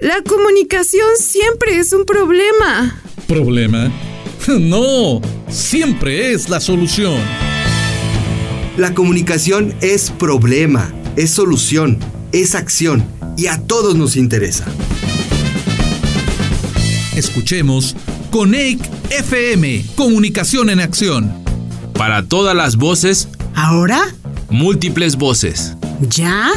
[0.00, 3.02] La comunicación siempre es un problema.
[3.26, 3.90] ¿Problema?
[4.58, 7.20] No, siempre es la solución.
[8.78, 11.98] La comunicación es problema, es solución,
[12.32, 13.04] es acción
[13.36, 14.64] y a todos nos interesa.
[17.14, 17.94] Escuchemos
[18.30, 18.80] Conec
[19.10, 21.30] FM, Comunicación en Acción.
[21.92, 23.28] Para todas las voces.
[23.54, 24.14] ¿Ahora?
[24.48, 25.76] Múltiples voces.
[26.08, 26.50] ¿Ya?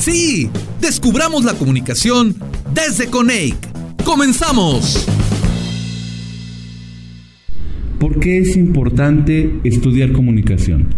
[0.00, 0.50] Sí,
[0.80, 3.56] descubramos la comunicación desde Coneic.
[4.04, 5.06] ¡Comenzamos!
[7.98, 10.88] ¿Por qué es importante estudiar comunicación?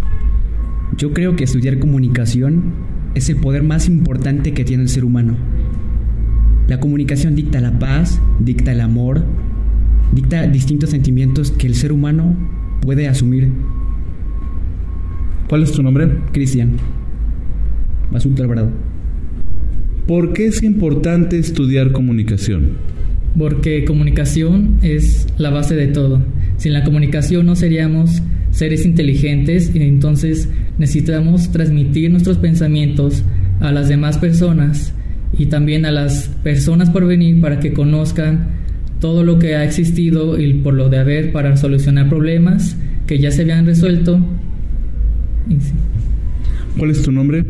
[0.97, 2.75] Yo creo que estudiar comunicación
[3.15, 5.37] es el poder más importante que tiene el ser humano.
[6.69, 9.25] La comunicación dicta la paz, dicta el amor,
[10.13, 12.37] dicta distintos sentimientos que el ser humano
[12.81, 13.51] puede asumir.
[15.49, 16.09] ¿Cuál es tu nombre?
[16.33, 16.77] Cristian.
[18.11, 18.92] Basulto Alvarado.
[20.13, 22.73] ¿Por qué es importante estudiar comunicación?
[23.39, 26.23] Porque comunicación es la base de todo.
[26.59, 33.25] Sin la comunicación no seríamos seres inteligentes y entonces necesitamos transmitir nuestros pensamientos
[33.61, 34.93] a las demás personas
[35.33, 38.49] y también a las personas por venir para que conozcan
[39.01, 43.31] todo lo que ha existido y por lo de haber para solucionar problemas que ya
[43.31, 44.21] se habían resuelto.
[46.77, 47.47] ¿Cuál es tu nombre?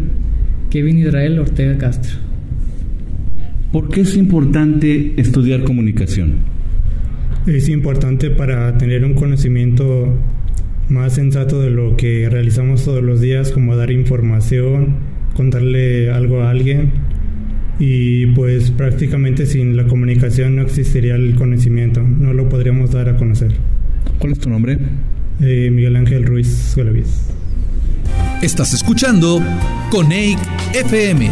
[0.71, 2.32] Kevin Israel Ortega Castro.
[3.73, 6.41] ¿Por qué es importante estudiar comunicación?
[7.47, 10.15] Es importante para tener un conocimiento
[10.91, 14.97] más sensato de lo que realizamos todos los días, como dar información,
[15.35, 16.93] contarle algo a alguien.
[17.79, 23.17] Y pues prácticamente sin la comunicación no existiría el conocimiento, no lo podríamos dar a
[23.17, 23.55] conocer.
[24.19, 24.79] ¿Cuál es tu nombre?
[25.41, 27.31] Eh, Miguel Ángel Ruiz Galaviz.
[28.43, 29.43] Estás escuchando
[29.91, 30.39] Coneic
[30.75, 31.31] FM.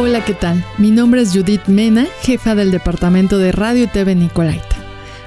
[0.00, 0.64] Hola, ¿qué tal?
[0.78, 4.76] Mi nombre es Judith Mena, jefa del Departamento de Radio y TV Nicolaita.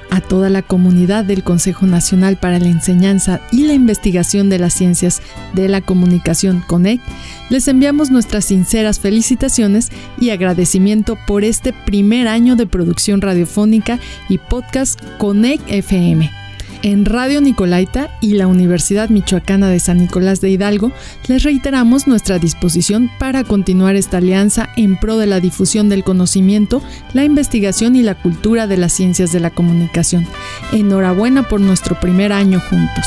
[0.09, 4.73] A toda la comunidad del Consejo Nacional para la Enseñanza y la Investigación de las
[4.73, 7.01] Ciencias de la Comunicación CONEC,
[7.50, 14.38] les enviamos nuestras sinceras felicitaciones y agradecimiento por este primer año de producción radiofónica y
[14.38, 16.41] podcast CONEC FM
[16.84, 20.92] en Radio Nicolaita y la Universidad Michoacana de San Nicolás de Hidalgo,
[21.28, 26.81] les reiteramos nuestra disposición para continuar esta alianza en pro de la difusión del conocimiento,
[27.14, 30.28] la investigación y la cultura de las ciencias de la comunicación.
[30.72, 33.06] Enhorabuena por nuestro primer año juntos.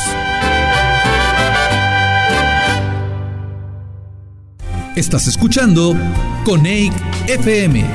[4.95, 5.93] Estás escuchando
[6.45, 6.93] Coneic
[7.27, 7.85] FM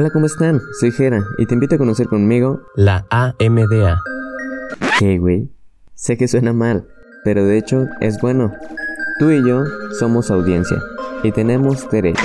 [0.00, 0.60] Hola, ¿cómo están?
[0.78, 3.98] Soy Jera y te invito a conocer conmigo la AMDA.
[4.96, 5.50] ¿Qué, güey?
[5.96, 6.86] Sé que suena mal,
[7.24, 8.52] pero de hecho es bueno.
[9.18, 9.64] Tú y yo
[9.98, 10.80] somos audiencia
[11.24, 12.22] y tenemos derecho.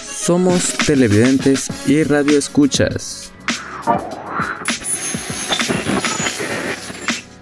[0.00, 3.34] Somos televidentes y radioescuchas.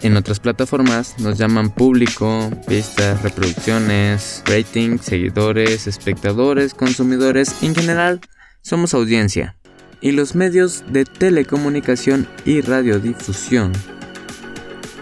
[0.02, 8.20] En otras plataformas nos llaman público, vistas, reproducciones, rating, seguidores, espectadores, consumidores, en general
[8.62, 9.56] somos audiencia.
[10.00, 13.72] Y los medios de telecomunicación y radiodifusión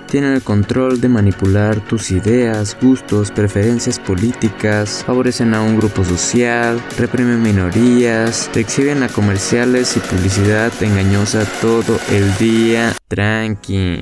[0.06, 6.80] tienen el control de manipular tus ideas, gustos, preferencias políticas, favorecen a un grupo social,
[6.96, 12.94] reprimen minorías, te exhiben a comerciales y publicidad engañosa todo el día.
[13.08, 14.00] Tranqui.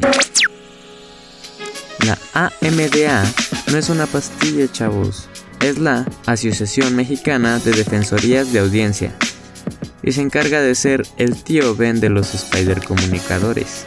[2.06, 3.24] La AMDA
[3.72, 5.26] no es una pastilla, chavos.
[5.62, 9.14] Es la Asociación Mexicana de Defensorías de Audiencia.
[10.02, 13.86] Y se encarga de ser el tío Ben de los Spider comunicadores.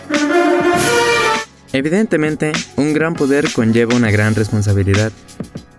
[1.73, 5.11] Evidentemente, un gran poder conlleva una gran responsabilidad.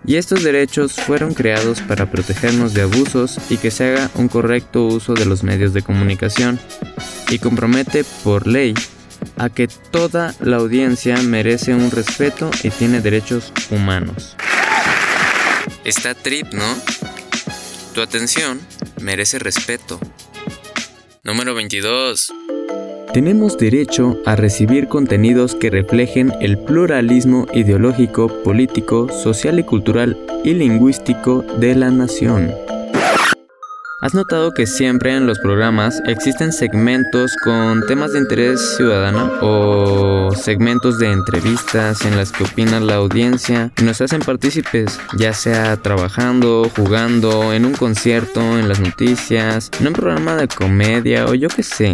[0.05, 4.85] Y estos derechos fueron creados para protegernos de abusos y que se haga un correcto
[4.85, 6.57] uso de los medios de comunicación.
[7.29, 8.75] Y compromete por ley
[9.37, 14.35] a que toda la audiencia merece un respeto y tiene derechos humanos.
[15.83, 16.75] Está trip, ¿no?
[17.93, 18.59] Tu atención
[19.01, 19.99] merece respeto.
[21.23, 22.31] Número 22.
[23.13, 30.53] Tenemos derecho a recibir contenidos que reflejen el pluralismo ideológico, político, social y cultural y
[30.53, 32.53] lingüístico de la nación.
[34.01, 40.33] ¿Has notado que siempre en los programas existen segmentos con temas de interés ciudadano o
[40.33, 45.75] segmentos de entrevistas en las que opina la audiencia y nos hacen partícipes, ya sea
[45.75, 51.49] trabajando, jugando, en un concierto, en las noticias, en un programa de comedia o yo
[51.49, 51.91] qué sé?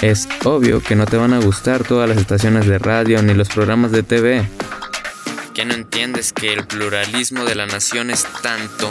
[0.00, 3.50] Es obvio que no te van a gustar todas las estaciones de radio ni los
[3.50, 4.48] programas de TV.
[5.52, 8.90] ¿Qué no entiendes que el pluralismo de la nación es tanto?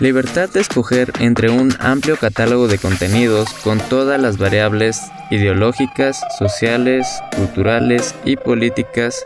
[0.00, 5.00] Libertad de escoger entre un amplio catálogo de contenidos con todas las variables
[5.30, 7.06] ideológicas, sociales,
[7.36, 9.24] culturales y políticas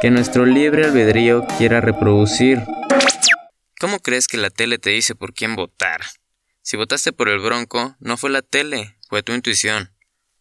[0.00, 2.62] que nuestro libre albedrío quiera reproducir.
[3.78, 6.00] ¿Cómo crees que la tele te dice por quién votar?
[6.62, 9.92] Si votaste por el Bronco, no fue la tele, fue tu intuición.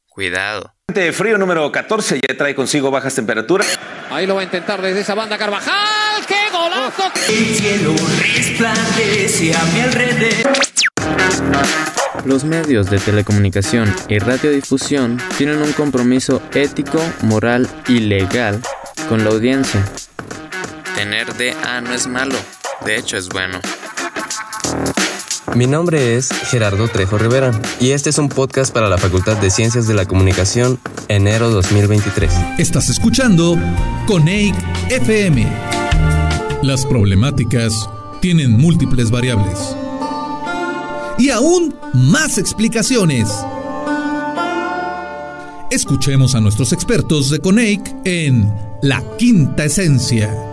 [0.08, 0.76] Cuidado.
[1.12, 3.78] Frío número 14 ya trae consigo bajas temperaturas.
[4.10, 6.26] Ahí lo va a intentar desde esa banda Carvajal.
[6.26, 6.41] ¡Qué
[7.30, 7.96] El cielo
[8.36, 10.52] resplandece a mi alrededor.
[12.26, 18.62] Los medios de telecomunicación y radiodifusión tienen un compromiso ético, moral y legal
[19.10, 19.84] con la audiencia.
[20.96, 22.36] Tener DA no es malo,
[22.86, 23.60] de hecho es bueno.
[25.56, 29.50] Mi nombre es Gerardo Trejo Rivera y este es un podcast para la Facultad de
[29.50, 32.32] Ciencias de la Comunicación, enero 2023.
[32.58, 33.58] Estás escuchando
[34.08, 34.56] Coneic
[34.90, 35.81] FM.
[36.64, 37.90] Las problemáticas
[38.22, 39.58] tienen múltiples variables.
[41.18, 43.28] Y aún más explicaciones.
[45.72, 48.54] Escuchemos a nuestros expertos de Coneic en
[48.84, 50.51] La Quinta Esencia.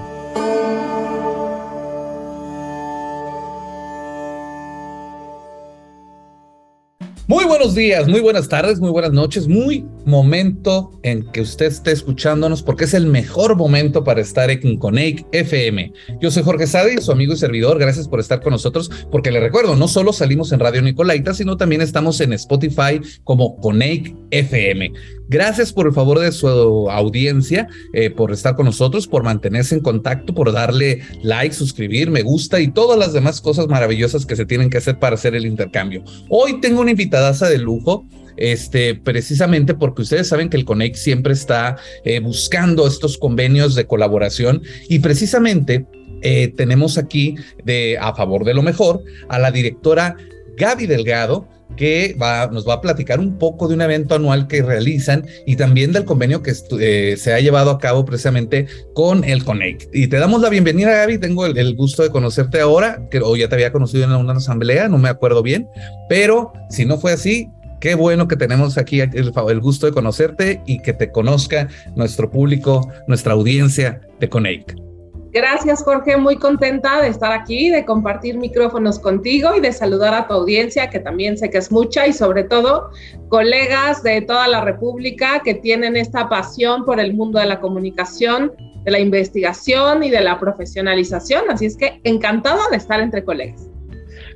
[7.30, 11.92] Muy buenos días, muy buenas tardes, muy buenas noches, muy momento en que usted esté
[11.92, 15.92] escuchándonos porque es el mejor momento para estar en Coneic FM.
[16.22, 17.78] Yo soy Jorge Sade, su amigo y servidor.
[17.78, 21.58] Gracias por estar con nosotros porque le recuerdo, no solo salimos en Radio Nicolaita, sino
[21.58, 24.92] también estamos en Spotify como Coneic FM.
[25.28, 26.48] Gracias por el favor de su
[26.90, 32.22] audiencia, eh, por estar con nosotros, por mantenerse en contacto, por darle like, suscribir, me
[32.22, 35.44] gusta y todas las demás cosas maravillosas que se tienen que hacer para hacer el
[35.44, 36.02] intercambio.
[36.30, 38.06] Hoy tengo una invitadaza de lujo
[38.36, 43.86] este, precisamente porque ustedes saben que el Conect siempre está eh, buscando estos convenios de
[43.86, 45.86] colaboración y precisamente
[46.22, 47.34] eh, tenemos aquí
[47.64, 50.16] de a favor de lo mejor a la directora
[50.56, 52.16] Gaby Delgado que
[52.50, 56.04] nos va a platicar un poco de un evento anual que realizan y también del
[56.04, 59.94] convenio que eh, se ha llevado a cabo precisamente con el Connect.
[59.94, 61.18] Y te damos la bienvenida, Gaby.
[61.18, 64.88] Tengo el, gusto de conocerte ahora, que hoy ya te había conocido en una asamblea,
[64.88, 65.68] no me acuerdo bien,
[66.08, 67.48] pero si no fue así,
[67.80, 72.28] Qué bueno que tenemos aquí el, el, gusto de conocerte y que te conozca nuestro
[72.28, 74.87] público, nuestra audiencia de Connect.
[75.32, 76.16] Gracias, Jorge.
[76.16, 80.88] Muy contenta de estar aquí, de compartir micrófonos contigo y de saludar a tu audiencia,
[80.88, 82.90] que también sé que es mucha, y sobre todo
[83.28, 88.52] colegas de toda la República que tienen esta pasión por el mundo de la comunicación,
[88.84, 91.42] de la investigación y de la profesionalización.
[91.50, 93.68] Así es que encantado de estar entre colegas.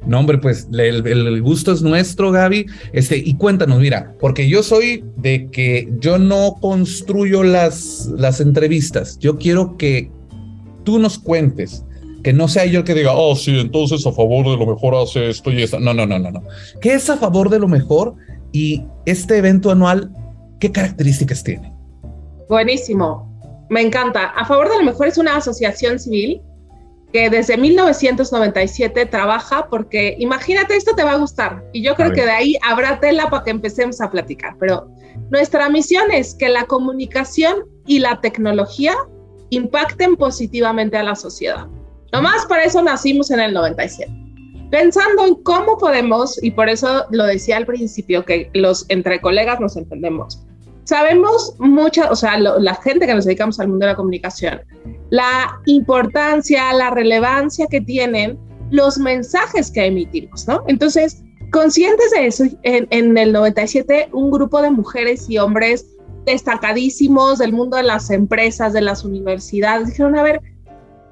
[0.07, 2.67] No, hombre, pues el, el, gusto es nuestro, Gaby.
[2.93, 9.19] Este, y cuéntanos, mira, porque yo soy de que yo no construyo las, las entrevistas.
[9.21, 10.11] Yo quiero que
[10.85, 11.85] tú nos cuentes,
[12.23, 14.95] que no sea yo el que diga, oh, sí, entonces a favor de lo mejor
[14.95, 15.81] hace esto y esto.
[15.81, 16.43] No, no, no, no, no.
[16.81, 18.15] ¿Qué es a favor de lo mejor?
[18.53, 20.11] Y este evento anual,
[20.61, 21.73] ¿qué características tiene?
[22.49, 23.29] Buenísimo.
[23.71, 24.27] Me encanta.
[24.27, 26.43] A favor de lo mejor es una asociación civil
[27.13, 31.63] que desde 1997 trabaja porque imagínate, esto te va a gustar.
[31.73, 34.57] Y yo creo que de ahí habrá tela para que empecemos a platicar.
[34.59, 34.89] Pero
[35.31, 38.95] nuestra misión es que la comunicación y la tecnología
[39.53, 41.67] impacten positivamente a la sociedad.
[42.11, 44.11] Nomás para eso nacimos en el 97.
[44.71, 49.61] Pensando en cómo podemos, y por eso lo decía al principio, que los entre colegas
[49.61, 50.43] nos entendemos.
[50.85, 54.63] Sabemos mucha, o sea, la gente que nos dedicamos al mundo de la comunicación,
[55.11, 58.39] la importancia, la relevancia que tienen
[58.71, 60.65] los mensajes que emitimos, ¿no?
[60.67, 65.87] Entonces, conscientes de eso, en, en el 97, un grupo de mujeres y hombres
[66.25, 70.41] destacadísimos del mundo de las empresas, de las universidades, dijeron, a ver,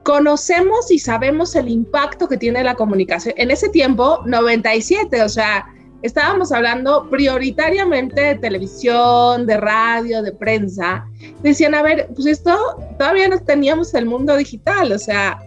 [0.02, 3.35] conocemos y sabemos el impacto que tiene la comunicación.
[3.37, 5.67] En ese tiempo, 97, o sea,
[6.02, 11.07] estábamos hablando prioritariamente de televisión, de radio, de prensa.
[11.43, 12.57] Decían, a ver, pues esto
[12.99, 15.38] todavía no teníamos el mundo digital, o sea,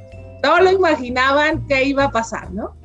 [0.44, 2.76] no lo imaginaban qué iba a pasar, ¿no?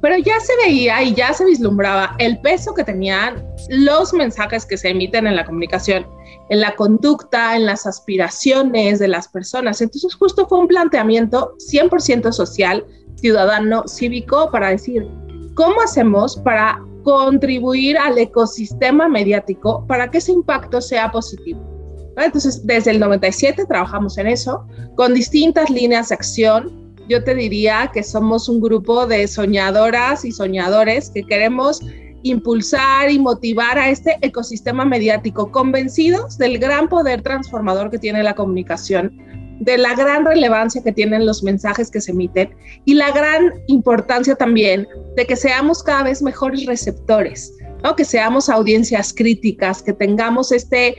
[0.00, 4.76] Pero ya se veía y ya se vislumbraba el peso que tenían los mensajes que
[4.76, 6.06] se emiten en la comunicación,
[6.50, 9.80] en la conducta, en las aspiraciones de las personas.
[9.80, 12.86] Entonces justo fue un planteamiento 100% social,
[13.16, 15.06] ciudadano, cívico, para decir,
[15.54, 21.68] ¿cómo hacemos para contribuir al ecosistema mediático para que ese impacto sea positivo?
[22.16, 27.90] Entonces, desde el 97 trabajamos en eso, con distintas líneas de acción, yo te diría
[27.92, 31.80] que somos un grupo de soñadoras y soñadores que queremos
[32.22, 38.34] impulsar y motivar a este ecosistema mediático, convencidos del gran poder transformador que tiene la
[38.34, 39.16] comunicación,
[39.60, 42.50] de la gran relevancia que tienen los mensajes que se emiten
[42.84, 44.86] y la gran importancia también
[45.16, 47.96] de que seamos cada vez mejores receptores, ¿no?
[47.96, 50.96] que seamos audiencias críticas, que tengamos este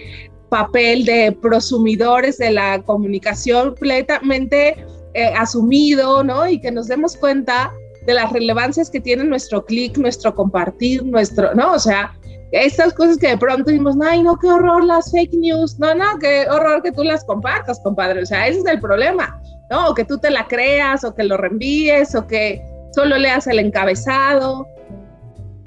[0.49, 4.75] papel de prosumidores de la comunicación completamente
[5.19, 6.47] eh, asumido, ¿no?
[6.47, 7.71] Y que nos demos cuenta
[8.05, 11.73] de las relevancias que tiene nuestro clic, nuestro compartir, nuestro, ¿no?
[11.73, 12.13] O sea,
[12.51, 16.17] estas cosas que de pronto decimos, ay, no, qué horror las fake news, no, no,
[16.19, 19.89] qué horror que tú las compartas, compadre, o sea, ese es el problema, ¿no?
[19.89, 22.61] O que tú te la creas, o que lo reenvíes, o que
[22.93, 24.67] solo leas el encabezado.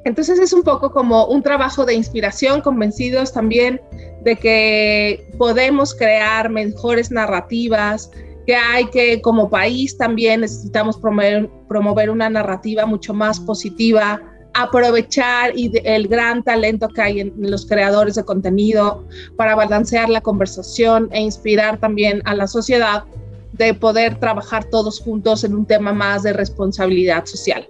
[0.04, 3.80] Entonces es un poco como un trabajo de inspiración, convencidos también
[4.23, 8.11] de que podemos crear mejores narrativas,
[8.46, 14.20] que hay que como país también necesitamos promover, promover una narrativa mucho más positiva,
[14.54, 19.06] aprovechar y el gran talento que hay en los creadores de contenido
[19.37, 23.04] para balancear la conversación e inspirar también a la sociedad
[23.52, 27.66] de poder trabajar todos juntos en un tema más de responsabilidad social.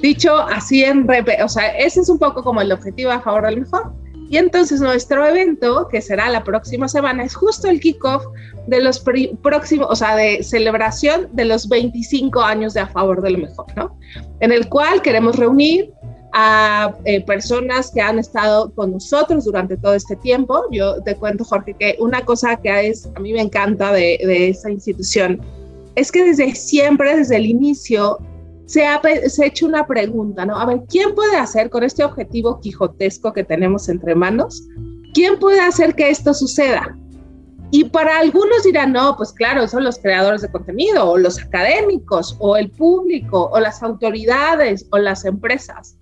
[0.00, 3.46] Dicho así en breve, o sea, ese es un poco como el objetivo a favor
[3.46, 3.92] del mejor.
[4.32, 8.24] Y entonces nuestro evento, que será la próxima semana, es justo el kickoff
[8.66, 8.98] de los
[9.42, 13.94] próximos, o sea, de celebración de los 25 años de A Favor del Mejor, ¿no?
[14.40, 15.92] En el cual queremos reunir
[16.32, 20.62] a eh, personas que han estado con nosotros durante todo este tiempo.
[20.70, 24.48] Yo te cuento, Jorge, que una cosa que es, a mí me encanta de, de
[24.48, 25.42] esta institución
[25.94, 28.18] es que desde siempre, desde el inicio,
[28.72, 29.02] se ha,
[29.44, 30.58] hecho una pregunta, ¿no?
[30.58, 34.66] A ver, ¿quién puede hacer con este objetivo quijotesco que tenemos entre manos?
[35.12, 36.96] ¿Quién puede hacer que esto suceda?
[37.70, 42.34] Y para algunos dirán, no, pues claro, son los creadores de contenido, o los académicos,
[42.38, 45.98] o el público, o las autoridades, o las empresas.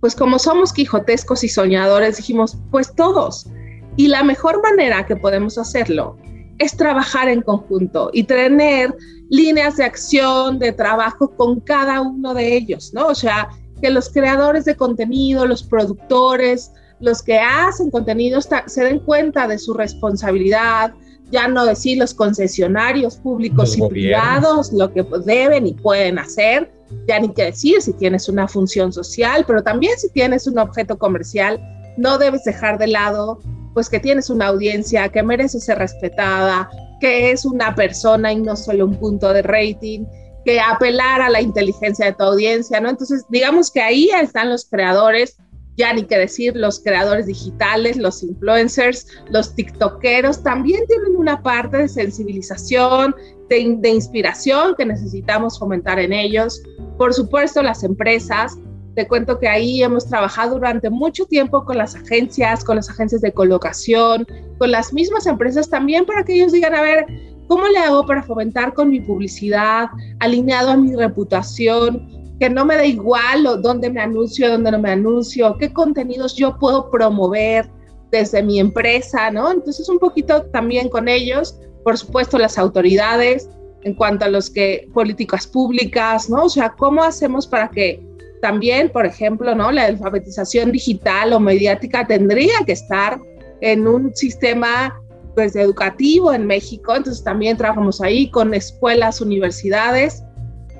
[0.00, 3.50] Pues como somos quijotescos y soñadores, dijimos, pues todos.
[3.96, 6.16] Y la mejor manera que podemos hacerlo
[6.62, 8.94] es trabajar en conjunto y tener
[9.30, 13.08] líneas de acción, de trabajo con cada uno de ellos, ¿no?
[13.08, 13.48] O sea,
[13.80, 19.58] que los creadores de contenido, los productores, los que hacen contenido se den cuenta de
[19.58, 20.94] su responsabilidad,
[21.32, 26.70] ya no decir los concesionarios públicos y privados, lo que deben y pueden hacer,
[27.08, 30.96] ya ni que decir si tienes una función social, pero también si tienes un objeto
[30.96, 31.58] comercial,
[31.96, 33.40] no debes dejar de lado
[33.74, 36.68] pues que tienes una audiencia que merece ser respetada,
[37.00, 40.04] que es una persona y no solo un punto de rating,
[40.44, 42.90] que apelar a la inteligencia de tu audiencia, ¿no?
[42.90, 45.36] Entonces, digamos que ahí están los creadores,
[45.76, 51.78] ya ni que decir, los creadores digitales, los influencers, los tiktokeros, también tienen una parte
[51.78, 53.14] de sensibilización,
[53.48, 56.62] de, de inspiración que necesitamos fomentar en ellos.
[56.98, 58.58] Por supuesto, las empresas,
[58.94, 63.20] te cuento que ahí hemos trabajado durante mucho tiempo con las agencias, con las agencias
[63.22, 64.26] de colocación,
[64.58, 67.06] con las mismas empresas también para que ellos digan, a ver,
[67.48, 69.88] ¿cómo le hago para fomentar con mi publicidad,
[70.20, 72.08] alineado a mi reputación,
[72.38, 76.58] que no me da igual dónde me anuncio, dónde no me anuncio, qué contenidos yo
[76.58, 77.70] puedo promover
[78.10, 79.50] desde mi empresa, ¿no?
[79.50, 83.48] Entonces un poquito también con ellos, por supuesto las autoridades,
[83.84, 86.44] en cuanto a los que políticas públicas, ¿no?
[86.44, 88.11] O sea, ¿cómo hacemos para que
[88.42, 89.70] también, por ejemplo, ¿no?
[89.70, 93.20] La alfabetización digital o mediática tendría que estar
[93.60, 95.00] en un sistema
[95.36, 100.24] pues, educativo en México, entonces también trabajamos ahí con escuelas, universidades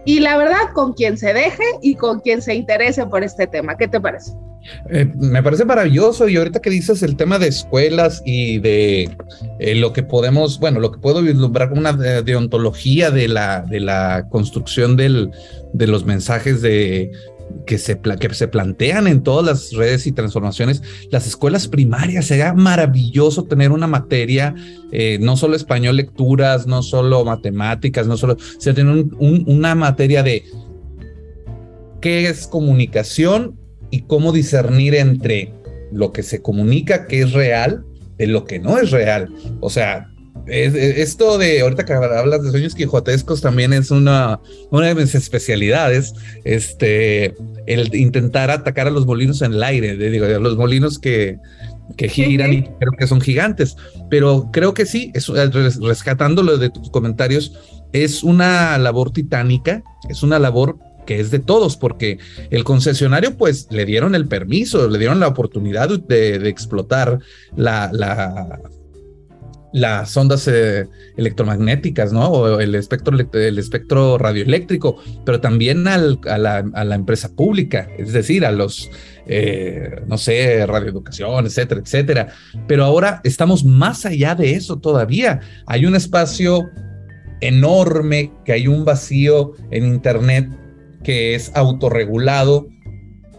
[0.05, 3.77] y la verdad con quien se deje y con quien se interese por este tema.
[3.77, 4.33] ¿Qué te parece?
[4.91, 9.17] Eh, me parece maravilloso y ahorita que dices el tema de escuelas y de
[9.59, 14.27] eh, lo que podemos, bueno, lo que puedo vislumbrar una deontología de la, de la
[14.31, 15.31] construcción del,
[15.73, 17.11] de los mensajes de
[17.67, 22.55] que se, que se plantean en todas las redes y transformaciones, las escuelas primarias, sería
[22.55, 24.55] maravilloso tener una materia,
[24.91, 30.45] eh, no solo español lecturas, no solo matemáticas, no solo, sino tener una materia de
[32.01, 33.59] qué es comunicación
[33.91, 35.55] y cómo discernir entre
[35.93, 37.85] lo que se comunica que es real
[38.19, 39.29] de lo que no es real.
[39.61, 40.12] O sea,
[40.47, 46.15] esto de ahorita que hablas de sueños quijotescos también es una, una de mis especialidades.
[46.45, 47.35] Este,
[47.67, 51.39] el intentar atacar a los molinos en el aire, de, digo, a los molinos que,
[51.97, 53.77] que giran y creo que son gigantes.
[54.11, 57.59] Pero creo que sí, es, rescatándolo de tus comentarios,
[57.93, 62.19] es una labor titánica, es una labor que es de todos, porque
[62.51, 67.19] el concesionario pues le dieron el permiso, le dieron la oportunidad de, de explotar
[67.57, 68.61] la, la
[69.73, 70.87] las ondas eh,
[71.17, 72.29] electromagnéticas, ¿no?
[72.29, 78.53] O el espectro, el espectro radioeléctrico, pero también a, la, empresa pública, es decir, a
[78.53, 78.91] los,
[79.27, 82.29] eh, no sé, radioeducación, etcétera, etcétera.
[82.67, 85.41] Pero ahora estamos más allá de eso todavía.
[85.67, 86.71] Hay un espacio
[87.41, 90.49] enorme, que hay un vacío en Internet
[91.03, 92.69] que es autorregulado,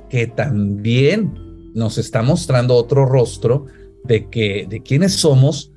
[0.10, 1.34] que también
[1.74, 3.66] nos está mostrando otro rostro
[4.04, 5.73] de que de quiénes somos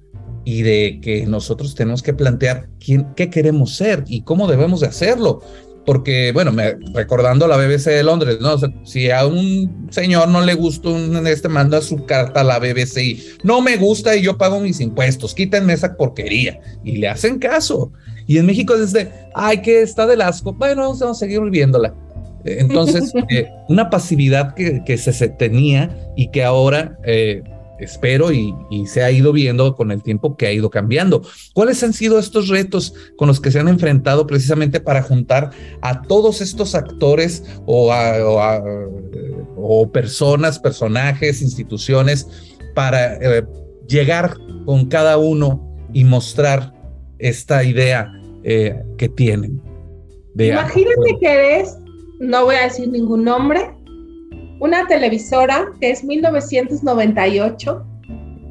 [0.47, 4.87] y de que nosotros tenemos que plantear quién, qué queremos ser y cómo debemos de
[4.87, 5.43] hacerlo.
[5.85, 8.57] Porque, bueno, me, recordando la BBC de Londres, ¿no?
[8.85, 12.99] si a un señor no le gusta, un, este manda su carta a la BBC
[12.99, 16.61] y no me gusta y yo pago mis impuestos, quítenme esa porquería.
[16.85, 17.93] Y le hacen caso.
[18.29, 21.93] Y en México desde, ay, que está del asco, bueno, vamos a seguir viviéndola.
[22.45, 27.43] Entonces, eh, una pasividad que, que se, tenía y que ahora eh,
[27.79, 28.55] espero y,
[28.87, 31.23] se ha ido viendo con el tiempo que ha ido cambiando.
[31.55, 36.03] ¿Cuáles han sido estos retos con los que se han enfrentado precisamente para juntar a
[36.03, 37.93] todos estos actores o,
[39.57, 42.27] o, personas, personajes, instituciones
[42.75, 43.45] para eh,
[43.89, 46.73] llegar con cada uno y mostrar
[47.19, 48.13] esta idea
[48.45, 49.61] eh, que tienen?
[50.39, 51.79] Imagínate que eres,
[52.21, 53.71] no voy a decir ningún nombre,
[54.61, 57.87] una televisora que es 1998,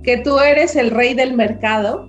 [0.04, 2.08] que tú eres el rey del mercado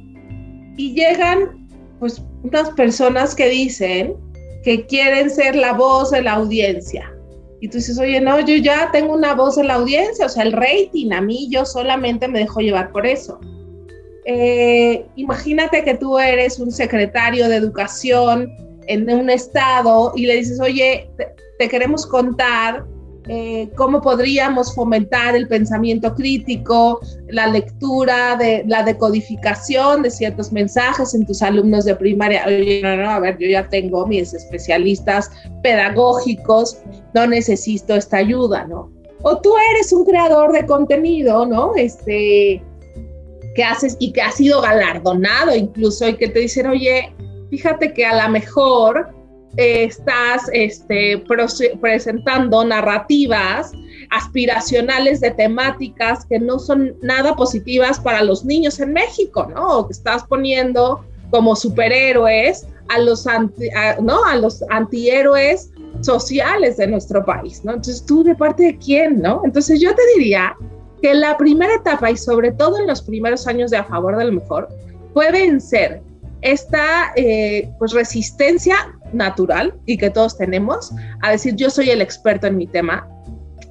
[0.77, 1.67] y llegan
[1.99, 4.15] pues unas personas que dicen
[4.63, 7.11] que quieren ser la voz de la audiencia.
[7.61, 10.43] Y tú dices, oye, no, yo ya tengo una voz en la audiencia, o sea,
[10.43, 13.41] el rating a mí yo solamente me dejo llevar por eso.
[14.27, 18.53] Eh, imagínate que tú eres un secretario de educación
[18.89, 21.09] en un estado y le dices, oye,
[21.59, 22.85] te queremos contar
[23.29, 31.13] eh, cómo podríamos fomentar el pensamiento crítico, la lectura, de, la decodificación de ciertos mensajes
[31.15, 32.45] en tus alumnos de primaria.
[32.47, 35.31] Oye, no, no, a ver, yo ya tengo mis especialistas
[35.63, 36.79] pedagógicos,
[37.15, 38.93] no necesito esta ayuda, ¿no?
[39.23, 41.75] O tú eres un creador de contenido, ¿no?
[41.75, 42.63] Este,
[43.57, 47.13] que haces y que ha sido galardonado incluso y que te dicen, oye,
[47.51, 49.16] fíjate que a lo mejor
[49.57, 51.25] estás este,
[51.81, 53.73] presentando narrativas
[54.11, 59.87] aspiracionales de temáticas que no son nada positivas para los niños en México, ¿no?
[59.87, 63.27] que estás poniendo como superhéroes a los,
[64.01, 64.25] ¿no?
[64.25, 65.71] a los antihéroes
[66.03, 67.73] sociales de nuestro país, ¿no?
[67.73, 69.41] Entonces, ¿tú de parte de quién, no?
[69.45, 70.55] Entonces, yo te diría
[71.03, 74.33] que la primera etapa y sobre todo en los primeros años de A Favor del
[74.33, 74.69] Mejor
[75.15, 76.03] fue vencer
[76.43, 78.77] esta eh, pues resistencia
[79.17, 83.09] natural y que todos tenemos a decir yo soy el experto en mi tema,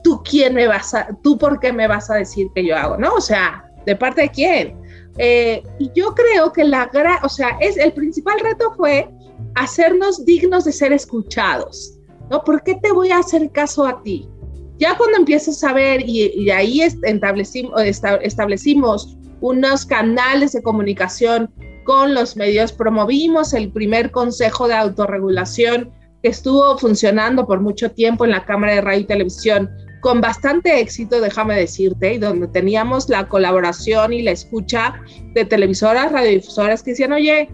[0.04, 2.98] tú quién me vas a, tú por qué me vas a decir que yo hago,
[2.98, 3.14] ¿no?
[3.14, 4.78] O sea, ¿de parte de quién?
[5.18, 9.10] Eh, y yo creo que la gran, o sea, es, el principal reto fue
[9.56, 11.98] hacernos dignos de ser escuchados,
[12.30, 12.44] ¿no?
[12.44, 14.30] ¿Por qué te voy a hacer caso a ti?
[14.78, 21.54] Ya cuando empiezas a ver y, y ahí establecimos, establecimos unos canales de comunicación
[21.86, 22.74] con los medios.
[22.74, 28.76] Promovimos el primer consejo de autorregulación que estuvo funcionando por mucho tiempo en la Cámara
[28.76, 29.70] de Radio y Televisión
[30.06, 35.02] con bastante éxito, déjame decirte, y donde teníamos la colaboración y la escucha
[35.34, 37.50] de televisoras, radiodifusoras que decían, oye,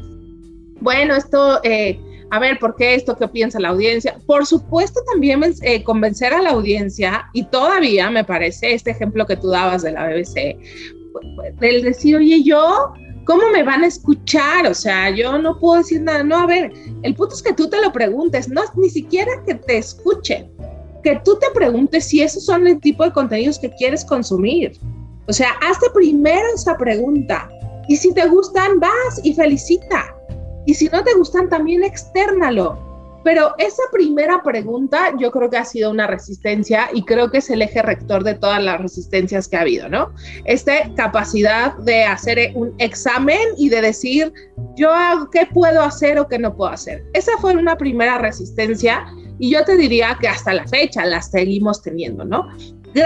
[0.82, 1.98] bueno, esto, eh,
[2.30, 3.16] a ver, ¿por qué esto?
[3.16, 4.18] ¿Qué piensa la audiencia?
[4.26, 9.38] Por supuesto, también eh, convencer a la audiencia, y todavía me parece este ejemplo que
[9.38, 10.58] tú dabas de la BBC,
[11.62, 12.94] el decir, oye, yo
[13.26, 14.68] ¿cómo me van a escuchar?
[14.68, 16.24] O sea, yo no puedo decir nada.
[16.24, 16.72] No, a ver,
[17.04, 20.52] el punto es que tú te lo preguntes, no ni siquiera que te escuchen,
[21.04, 24.74] que tú te preguntes si esos son el tipo de contenidos que quieres consumir.
[25.28, 27.50] O sea, hazte primero esa pregunta.
[27.88, 30.16] Y si te gustan, vas y felicita.
[30.66, 32.91] Y si no te gustan, también externalo.
[33.24, 37.50] Pero esa primera pregunta yo creo que ha sido una resistencia y creo que es
[37.50, 40.12] el eje rector de todas las resistencias que ha habido, ¿no?
[40.46, 44.34] Esta capacidad de hacer un examen y de decir,
[44.76, 44.90] yo
[45.32, 47.04] qué puedo hacer o qué no puedo hacer.
[47.14, 49.06] Esa fue una primera resistencia
[49.40, 52.48] y yo te diría que hasta la fecha las seguimos teniendo, ¿no?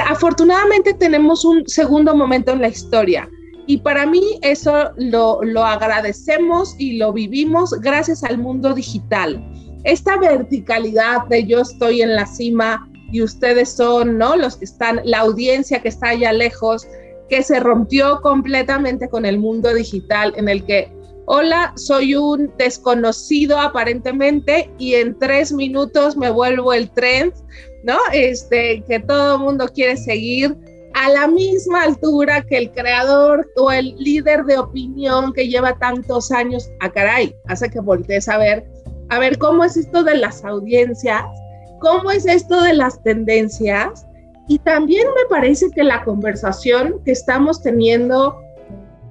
[0.07, 3.29] Afortunadamente tenemos un segundo momento en la historia.
[3.67, 9.43] Y para mí eso lo, lo agradecemos y lo vivimos gracias al mundo digital
[9.85, 14.35] esta verticalidad de yo estoy en la cima y ustedes son, ¿no?
[14.35, 16.87] Los que están, la audiencia que está allá lejos,
[17.29, 20.91] que se rompió completamente con el mundo digital en el que,
[21.27, 27.33] hola, soy un desconocido aparentemente y en tres minutos me vuelvo el trend,
[27.83, 27.97] ¿no?
[28.11, 30.57] Este, que todo el mundo quiere seguir.
[30.97, 36.31] a la misma altura que el creador o el líder de opinión que lleva tantos
[36.31, 38.65] años, a ah, caray, hace que voltees a ver,
[39.09, 41.23] a ver cómo es esto de las audiencias,
[41.79, 44.05] cómo es esto de las tendencias.
[44.47, 48.37] Y también me parece que la conversación que estamos teniendo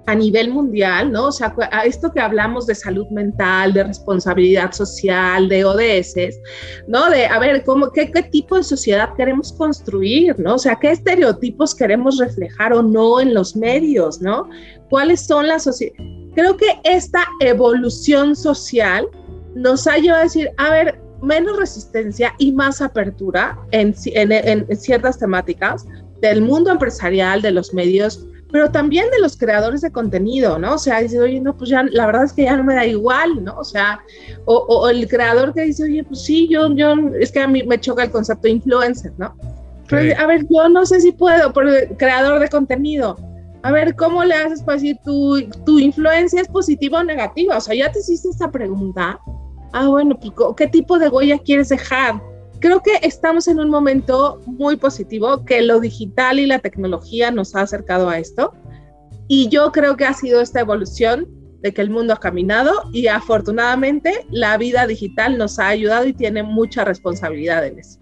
[0.07, 1.29] a nivel mundial, ¿no?
[1.29, 6.39] O sea, a esto que hablamos de salud mental, de responsabilidad social, de ODS,
[6.87, 7.09] ¿no?
[7.09, 10.55] De, a ver, ¿cómo, qué, qué tipo de sociedad queremos construir, ¿no?
[10.55, 14.49] O sea, ¿qué estereotipos queremos reflejar o no en los medios, ¿no?
[14.91, 16.03] ¿Cuáles son las sociedades?
[16.35, 19.09] Creo que esta evolución social
[19.55, 24.33] nos ha llevado a decir, a ver, menos resistencia y más apertura en, en,
[24.69, 25.87] en ciertas temáticas
[26.21, 30.75] del mundo empresarial, de los medios pero también de los creadores de contenido, ¿no?
[30.75, 32.87] O sea, dice, oye, no, pues ya, la verdad es que ya no me da
[32.87, 33.57] igual, ¿no?
[33.59, 33.99] O sea,
[34.45, 37.81] o, el creador que dice, oye, pues sí, yo, yo, es que a mí me
[37.81, 39.35] choca el concepto de influencer, ¿no?
[39.89, 43.17] Pero, a ver, yo no sé si puedo, el creador de contenido.
[43.65, 47.57] A ver, ¿cómo le haces para decir tu, tu influencia es positiva o negativa?
[47.57, 49.19] O sea, ya te hiciste esta pregunta.
[49.75, 52.21] Ah, bueno, pues, ¿qué tipo de huella quieres dejar?
[52.65, 57.55] creo que estamos en un momento muy positivo, que lo digital y la tecnología nos
[57.55, 58.55] ha acercado a esto.
[59.29, 61.29] Y yo creo que ha sido esta evolución
[61.61, 66.15] de que el mundo ha caminado y afortunadamente la vida digital nos ha ayudado y
[66.15, 67.99] tiene mucha responsabilidad en eso.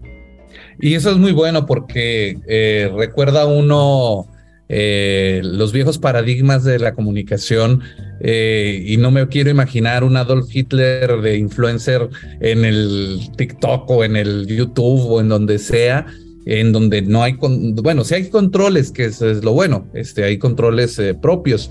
[0.79, 4.29] Y eso es muy bueno porque eh, recuerda uno
[4.69, 7.81] eh, los viejos paradigmas de la comunicación
[8.23, 12.09] eh, y no me quiero imaginar un Adolf Hitler de influencer
[12.39, 16.05] en el TikTok o en el YouTube o en donde sea,
[16.45, 20.37] en donde no hay, bueno, sí hay controles, que es, es lo bueno, este, hay
[20.37, 21.69] controles eh, propios,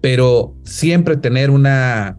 [0.00, 2.18] pero siempre tener una,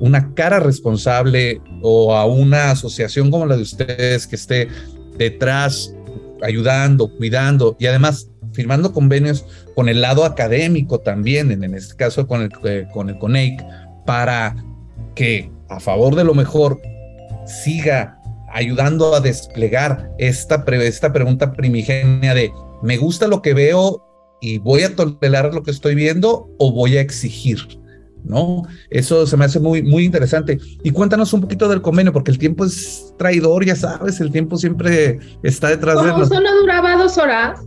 [0.00, 4.68] una cara responsable o a una asociación como la de ustedes que esté
[5.16, 5.94] detrás
[6.42, 12.42] ayudando, cuidando y además firmando convenios con el lado académico también, en, este caso con
[12.42, 13.62] el, eh, con el CONEIC,
[14.06, 14.56] para
[15.14, 16.80] que a favor de lo mejor
[17.46, 18.20] siga
[18.52, 24.02] ayudando a desplegar esta, esta pregunta primigenia de me gusta lo que veo
[24.40, 27.58] y voy a tolerar lo que estoy viendo o voy a exigir.
[28.24, 28.62] ¿no?
[28.90, 30.58] Eso se me hace muy, muy interesante.
[30.82, 34.56] Y cuéntanos un poquito del convenio, porque el tiempo es traidor, ya sabes, el tiempo
[34.56, 36.28] siempre está detrás de nosotros.
[36.28, 37.60] solo duraba dos horas?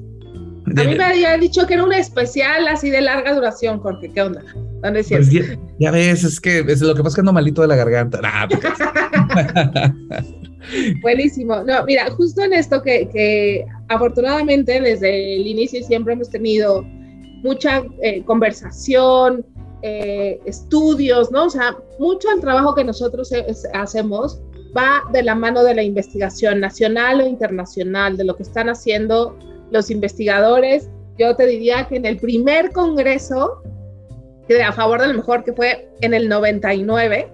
[0.75, 4.11] A mí me habían dicho que era una especial así de larga duración, Jorge.
[4.13, 4.43] ¿Qué onda?
[4.81, 5.29] ¿Dónde pues
[5.79, 8.19] ya, ves, es que es lo que pasa es que ando malito de la garganta.
[11.01, 11.63] Buenísimo.
[11.63, 16.83] No, mira, justo en esto que, que, afortunadamente desde el inicio siempre hemos tenido
[17.43, 19.45] mucha eh, conversación,
[19.83, 21.45] eh, estudios, ¿no?
[21.45, 23.31] O sea, mucho del trabajo que nosotros
[23.73, 24.41] hacemos
[24.75, 29.37] va de la mano de la investigación nacional o internacional, de lo que están haciendo
[29.71, 30.89] los investigadores.
[31.17, 33.61] Yo te diría que en el primer congreso,
[34.47, 37.31] que a favor de lo mejor, que fue en el 99,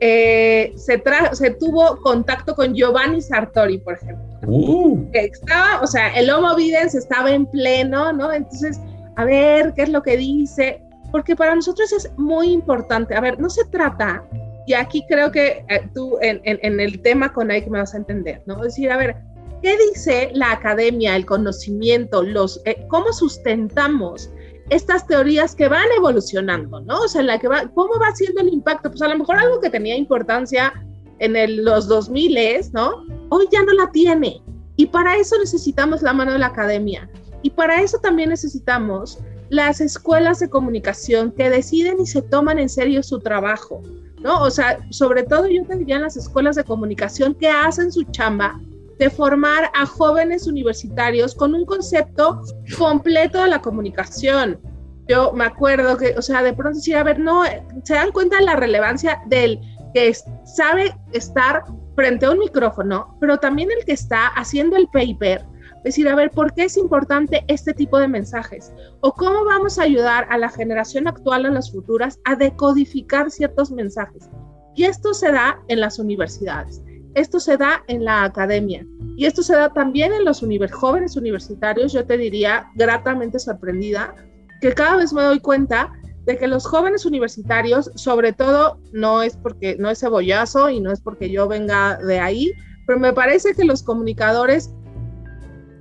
[0.00, 4.24] eh, se, se tuvo contacto con Giovanni Sartori, por ejemplo.
[4.46, 5.10] Uh.
[5.12, 8.32] Que estaba, o sea, el Homo Videns estaba en pleno, ¿no?
[8.32, 8.80] Entonces,
[9.16, 10.82] a ver, ¿qué es lo que dice?
[11.12, 13.14] Porque para nosotros es muy importante.
[13.14, 14.24] A ver, no se trata,
[14.66, 17.98] y aquí creo que eh, tú en, en, el tema con que me vas a
[17.98, 18.56] entender, ¿no?
[18.56, 19.16] Es decir, a ver,
[19.62, 24.28] ¿Qué dice la academia, el conocimiento, los, eh, cómo sustentamos
[24.70, 27.00] estas teorías que van evolucionando, ¿no?
[27.00, 28.90] O sea, la que va, ¿cómo va siendo el impacto?
[28.90, 30.72] Pues a lo mejor algo que tenía importancia
[31.20, 33.04] en el, los 2000, ¿no?
[33.28, 34.42] Hoy ya no la tiene.
[34.76, 37.08] Y para eso necesitamos la mano de la academia.
[37.42, 42.68] Y para eso también necesitamos las escuelas de comunicación que deciden y se toman en
[42.68, 43.82] serio su trabajo,
[44.20, 44.40] ¿no?
[44.42, 48.58] O sea, sobre todo yo te diría las escuelas de comunicación que hacen su chamba
[48.98, 52.40] de formar a jóvenes universitarios con un concepto
[52.78, 54.60] completo de la comunicación.
[55.08, 57.42] Yo me acuerdo que, o sea, de pronto decir, a ver, no,
[57.84, 59.60] se dan cuenta de la relevancia del
[59.94, 61.64] que sabe estar
[61.96, 65.44] frente a un micrófono, pero también el que está haciendo el paper,
[65.84, 68.72] decir, a ver, ¿por qué es importante este tipo de mensajes?
[69.00, 73.70] ¿O cómo vamos a ayudar a la generación actual, a las futuras, a decodificar ciertos
[73.70, 74.30] mensajes?
[74.74, 76.82] Y esto se da en las universidades.
[77.14, 81.92] Esto se da en la academia y esto se da también en los jóvenes universitarios.
[81.92, 84.14] Yo te diría gratamente sorprendida
[84.60, 85.92] que cada vez me doy cuenta
[86.24, 90.92] de que los jóvenes universitarios, sobre todo, no es porque no es cebollazo y no
[90.92, 92.52] es porque yo venga de ahí,
[92.86, 94.70] pero me parece que los comunicadores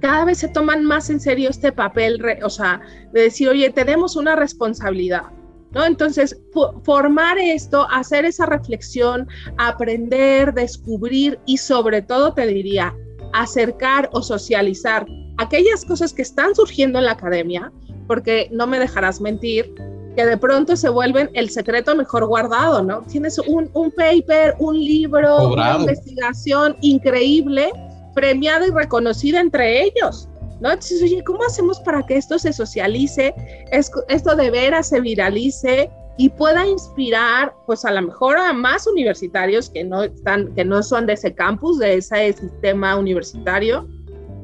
[0.02, 2.82] cada vez se toman más en serio este papel, o sea,
[3.14, 5.24] de decir, oye, tenemos una responsabilidad.
[5.72, 5.86] ¿No?
[5.86, 6.40] Entonces,
[6.84, 12.96] formar esto, hacer esa reflexión, aprender, descubrir y sobre todo te diría,
[13.34, 15.06] acercar o socializar
[15.38, 17.72] aquellas cosas que están surgiendo en la academia,
[18.08, 19.74] porque no me dejarás mentir,
[20.16, 23.02] que de pronto se vuelven el secreto mejor guardado, ¿no?
[23.04, 27.72] Tienes un, un paper, un libro, una investigación increíble,
[28.14, 30.28] premiada y reconocida entre ellos,
[30.62, 30.70] ¿no?
[30.70, 33.34] Entonces, oye, ¿cómo hacemos para que esto se socialice,
[33.72, 39.70] esto de veras se viralice y pueda inspirar, pues a lo mejor a más universitarios
[39.70, 43.88] que no están, que no son de ese campus, de ese sistema universitario,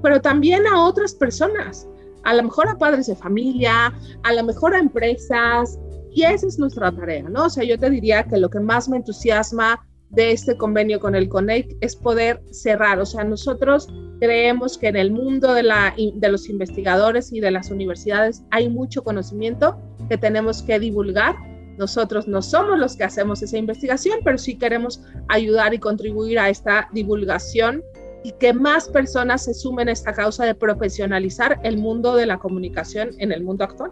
[0.01, 1.87] pero también a otras personas,
[2.23, 5.77] a lo mejor a padres de familia, a lo mejor a empresas,
[6.11, 7.45] y esa es nuestra tarea, ¿no?
[7.45, 11.15] O sea, yo te diría que lo que más me entusiasma de este convenio con
[11.15, 13.87] el CONEC es poder cerrar, o sea, nosotros
[14.19, 18.69] creemos que en el mundo de, la, de los investigadores y de las universidades hay
[18.69, 19.77] mucho conocimiento
[20.09, 21.35] que tenemos que divulgar.
[21.77, 26.49] Nosotros no somos los que hacemos esa investigación, pero sí queremos ayudar y contribuir a
[26.49, 27.83] esta divulgación
[28.23, 32.39] y que más personas se sumen a esta causa de profesionalizar el mundo de la
[32.39, 33.91] comunicación en el mundo actual.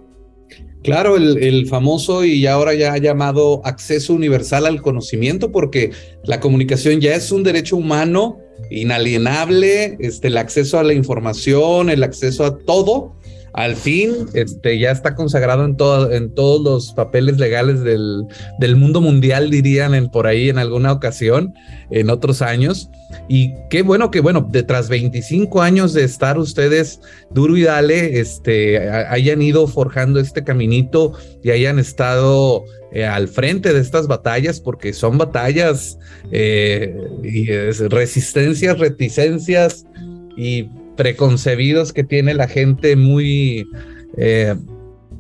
[0.86, 5.90] Claro, el, famoso y ahora ya llamado acceso universal al conocimiento, porque
[6.26, 8.38] la comunicación ya es un derecho humano
[8.70, 13.15] inalienable, este, el acceso a la información, el acceso a todo,
[13.56, 18.28] al fin este, ya está consagrado en, todo, en todos los papeles legales del,
[18.76, 21.54] mundo mundial, dirían por ahí en alguna ocasión,
[21.90, 22.90] en otros años.
[23.30, 28.20] Y qué bueno que, bueno, de tras 25 años de estar ustedes duro y dale,
[28.20, 34.60] este, hayan ido forjando este caminito y hayan estado eh, al frente de estas batallas,
[34.60, 35.98] porque son batallas
[36.30, 37.46] eh, y
[37.88, 39.86] resistencias, reticencias
[40.36, 43.68] y preconcebidos que tiene la gente muy,
[44.18, 44.56] eh,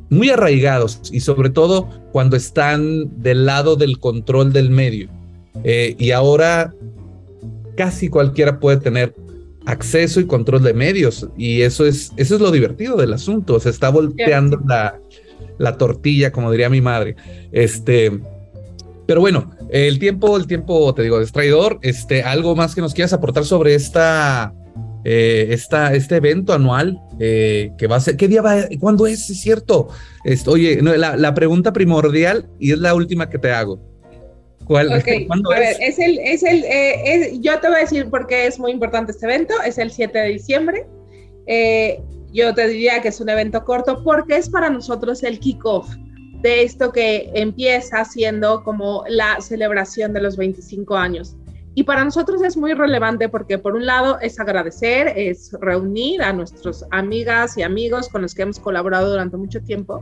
[0.09, 5.09] muy arraigados y sobre todo cuando están del lado del control del medio.
[5.63, 6.73] Eh, y ahora
[7.77, 9.13] casi cualquiera puede tener
[9.65, 13.59] acceso y control de medios y eso es, eso es lo divertido del asunto.
[13.59, 14.99] Se está volteando la,
[15.57, 17.15] la tortilla, como diría mi madre.
[17.51, 18.11] Este,
[19.05, 21.79] pero bueno, el tiempo, el tiempo, te digo, es traidor.
[21.81, 24.53] Este, algo más que nos quieras aportar sobre esta
[25.07, 28.55] eh, este evento anual eh, que va a ser, ¿qué día va?
[28.79, 29.29] ¿Cuándo es?
[29.29, 29.89] Es cierto.
[30.47, 33.79] oye, la, pregunta primordial y es la última que te hago.
[34.65, 35.77] ¿Cuál, ¿Cuándo es?
[35.79, 39.11] es el, es el, eh, yo te voy a decir por qué es muy importante
[39.11, 40.87] este evento, es el 7 de diciembre.
[42.33, 45.87] yo te diría que es un evento corto porque es para nosotros el kickoff
[46.41, 51.35] de esto que empieza siendo como la celebración de los 25 años.
[51.77, 56.31] Y para nosotros es muy relevante porque por un lado es agradecer, es reunir a
[56.31, 60.01] nuestras amigas y amigos con los que hemos colaborado durante mucho tiempo,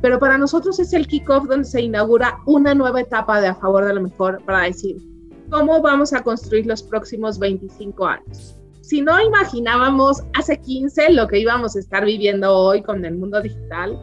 [0.00, 3.84] pero para nosotros es el kickoff donde se inaugura una nueva etapa de a favor
[3.84, 4.96] de lo mejor para decir
[5.50, 8.56] cómo vamos a construir los próximos 25 años.
[8.80, 13.42] Si no imaginábamos hace 15 lo que íbamos a estar viviendo hoy con el mundo
[13.42, 13.98] digital,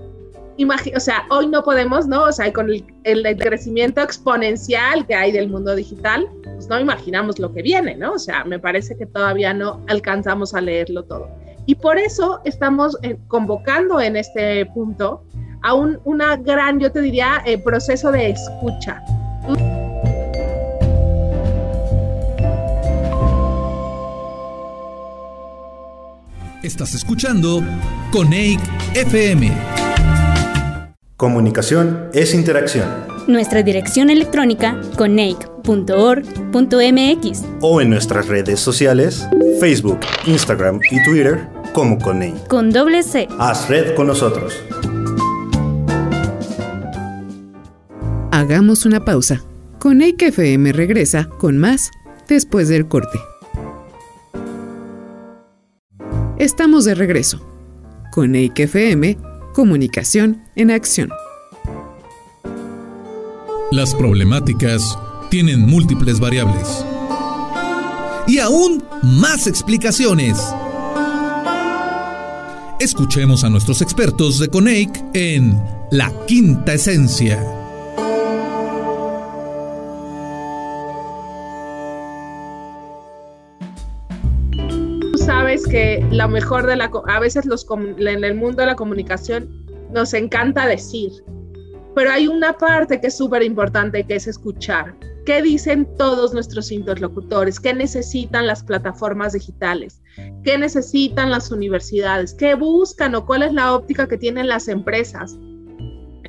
[0.65, 2.23] o sea, hoy no podemos, ¿no?
[2.23, 2.69] O sea, con
[3.03, 8.13] el, crecimiento exponencial que hay del mundo digital, pues no imaginamos lo que viene, ¿no?
[8.13, 11.29] O sea, me parece que todavía no alcanzamos a leerlo todo.
[11.65, 15.23] Y por eso estamos eh, convocando en este punto
[15.63, 19.03] a un una gran, yo te diría, eh, proceso de escucha.
[26.63, 27.63] Estás escuchando
[28.11, 28.59] Coneic
[28.95, 29.86] FM.
[31.17, 32.87] Comunicación es interacción.
[33.25, 39.27] Nuestra dirección electrónica coneic.org.mx o en nuestras redes sociales,
[39.59, 42.45] Facebook, Instagram y Twitter como Coneic.
[42.45, 43.27] Con doble C.
[43.39, 44.53] Haz red con nosotros.
[48.31, 49.41] Hagamos una pausa.
[49.79, 51.89] Coneic FM regresa con más
[52.27, 53.17] después del corte.
[56.37, 57.41] Estamos de regreso.
[58.11, 59.17] Coneic FM
[59.57, 61.09] Comunicación en acción.
[63.71, 64.99] Las problemáticas
[65.31, 66.85] tienen múltiples variables.
[68.27, 70.37] Y aún más explicaciones.
[72.79, 77.56] Escuchemos a nuestros expertos de CONEIC en La Quinta Esencia.
[86.17, 87.67] La mejor de la, a veces los,
[87.99, 89.47] en el mundo de la comunicación
[89.93, 91.11] nos encanta decir,
[91.93, 94.95] pero hay una parte que es súper importante que es escuchar.
[95.27, 97.59] ¿Qué dicen todos nuestros interlocutores?
[97.59, 100.01] ¿Qué necesitan las plataformas digitales?
[100.43, 102.33] ¿Qué necesitan las universidades?
[102.33, 105.37] ¿Qué buscan o cuál es la óptica que tienen las empresas?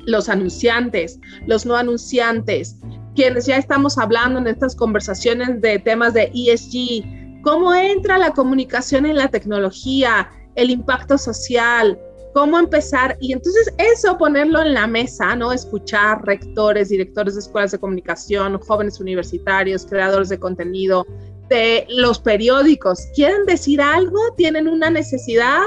[0.05, 2.77] Los anunciantes, los no anunciantes,
[3.15, 9.05] quienes ya estamos hablando en estas conversaciones de temas de ESG, cómo entra la comunicación
[9.05, 11.99] en la tecnología, el impacto social,
[12.33, 15.51] cómo empezar y entonces eso ponerlo en la mesa, ¿no?
[15.51, 21.05] Escuchar rectores, directores de escuelas de comunicación, jóvenes universitarios, creadores de contenido,
[21.49, 25.63] de los periódicos, quieren decir algo, tienen una necesidad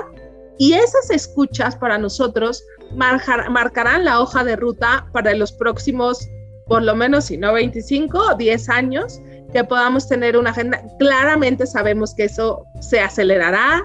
[0.59, 2.63] y esas escuchas para nosotros
[2.95, 6.29] marcarán la hoja de ruta para los próximos,
[6.67, 9.21] por lo menos, si no 25 o 10 años,
[9.53, 10.83] que podamos tener una agenda.
[10.99, 13.83] Claramente sabemos que eso se acelerará,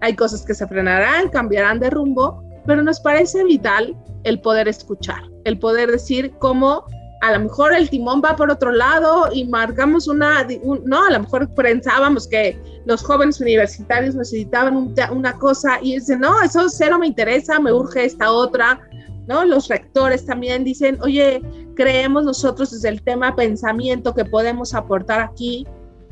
[0.00, 5.22] hay cosas que se frenarán, cambiarán de rumbo, pero nos parece vital el poder escuchar,
[5.44, 6.84] el poder decir cómo
[7.20, 10.46] a lo mejor el timón va por otro lado y marcamos una,
[10.84, 16.40] no, a lo mejor pensábamos que los jóvenes universitarios necesitaban una cosa y dicen, no,
[16.40, 18.80] eso cero me interesa, me urge esta otra,
[19.26, 19.44] ¿no?
[19.44, 21.42] Los rectores también dicen, oye,
[21.74, 25.66] creemos nosotros desde el tema pensamiento que podemos aportar aquí.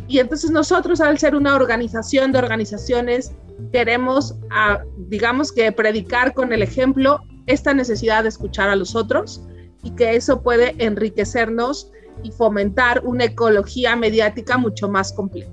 [0.06, 3.32] Y entonces nosotros, al ser una organización de organizaciones,
[3.72, 9.42] queremos, ah, digamos que predicar con el ejemplo esta necesidad de escuchar a los otros
[9.82, 11.90] y que eso puede enriquecernos
[12.22, 15.50] y fomentar una ecología mediática mucho más completa.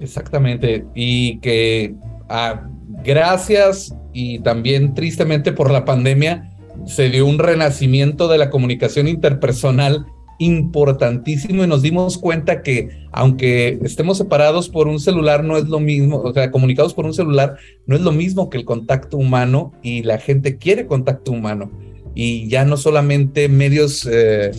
[0.00, 1.94] Exactamente, y que
[2.28, 2.68] ah,
[3.04, 6.50] gracias y también tristemente por la pandemia
[6.86, 10.06] se dio un renacimiento de la comunicación interpersonal
[10.38, 15.80] importantísimo y nos dimos cuenta que aunque estemos separados por un celular no es lo
[15.80, 17.56] mismo, o sea, comunicados por un celular
[17.86, 21.70] no es lo mismo que el contacto humano y la gente quiere contacto humano.
[22.14, 24.52] Y ya no solamente medios eh,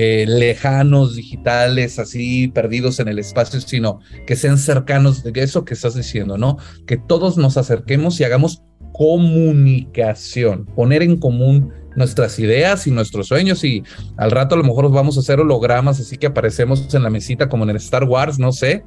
[0.00, 5.74] eh, lejanos, digitales, así perdidos en el espacio, sino que sean cercanos, de eso que
[5.74, 6.56] estás diciendo, ¿no?
[6.86, 13.64] Que todos nos acerquemos y hagamos comunicación, poner en común nuestras ideas y nuestros sueños
[13.64, 13.82] y
[14.16, 17.48] al rato a lo mejor vamos a hacer hologramas así que aparecemos en la mesita
[17.48, 18.84] como en el Star Wars, no sé,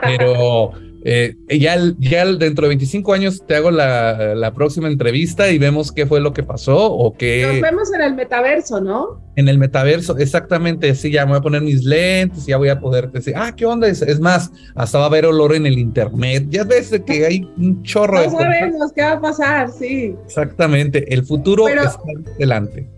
[0.00, 0.70] pero
[1.04, 5.90] eh, ya, ya dentro de 25 años te hago la, la, próxima entrevista y vemos
[5.90, 7.44] qué fue lo que pasó o qué...
[7.46, 9.20] Nos vemos en el metaverso, ¿no?
[9.34, 12.78] En el metaverso, exactamente, sí, ya me voy a poner mis lentes, ya voy a
[12.78, 13.88] poder decir, ah, ¿qué onda?
[13.88, 17.50] Es, es más, hasta va a haber olor en el internet, ya ves que hay
[17.56, 20.14] un chorro no sabemos qué va a pasar, sí.
[20.24, 21.98] Exactamente, el futuro está
[22.38, 22.88] delante.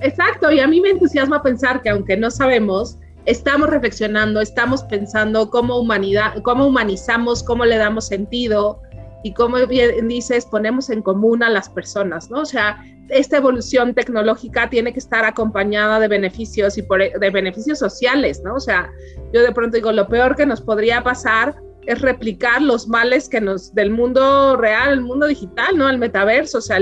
[0.00, 5.50] Exacto, y a mí me entusiasma pensar que aunque no sabemos, estamos reflexionando, estamos pensando
[5.50, 8.80] cómo humanidad, cómo humanizamos, cómo le damos sentido
[9.22, 12.42] y cómo bien dices, ponemos en común a las personas, ¿no?
[12.42, 17.78] O sea, esta evolución tecnológica tiene que estar acompañada de beneficios y por, de beneficios
[17.78, 18.54] sociales, ¿no?
[18.54, 18.90] O sea,
[19.32, 23.40] yo de pronto digo, lo peor que nos podría pasar es replicar los males que
[23.40, 25.88] nos del mundo real, el mundo digital, ¿no?
[25.88, 26.78] El metaverso, o sea,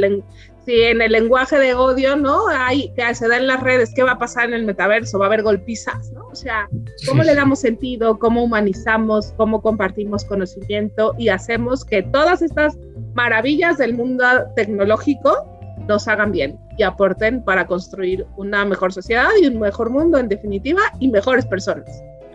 [0.64, 2.48] si en el lenguaje de odio, ¿no?
[2.48, 5.18] Hay, que se da en las redes, ¿qué va a pasar en el metaverso?
[5.18, 6.26] Va a haber golpizas, ¿no?
[6.26, 6.68] O sea,
[7.06, 8.18] ¿cómo le damos sentido?
[8.18, 9.32] ¿Cómo humanizamos?
[9.36, 11.14] ¿Cómo compartimos conocimiento?
[11.18, 12.76] Y hacemos que todas estas
[13.14, 14.24] maravillas del mundo
[14.56, 15.50] tecnológico
[15.86, 20.28] nos hagan bien y aporten para construir una mejor sociedad y un mejor mundo, en
[20.28, 21.86] definitiva, y mejores personas.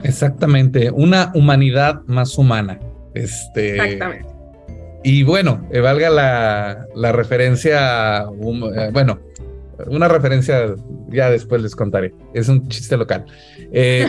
[0.03, 2.79] Exactamente, una humanidad más humana.
[3.13, 4.38] Este, Exactamente.
[5.03, 9.19] Y bueno, eh, valga la, la referencia, eh, bueno,
[9.87, 10.75] una referencia,
[11.07, 13.25] ya después les contaré, es un chiste local.
[13.71, 14.05] Eh,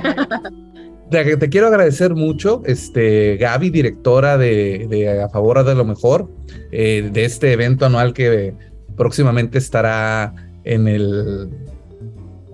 [1.10, 6.28] te, quiero agradecer mucho, este, Gaby, directora de, de A Favor de lo Mejor,
[6.70, 8.54] de este evento anual que
[8.96, 11.50] próximamente estará en el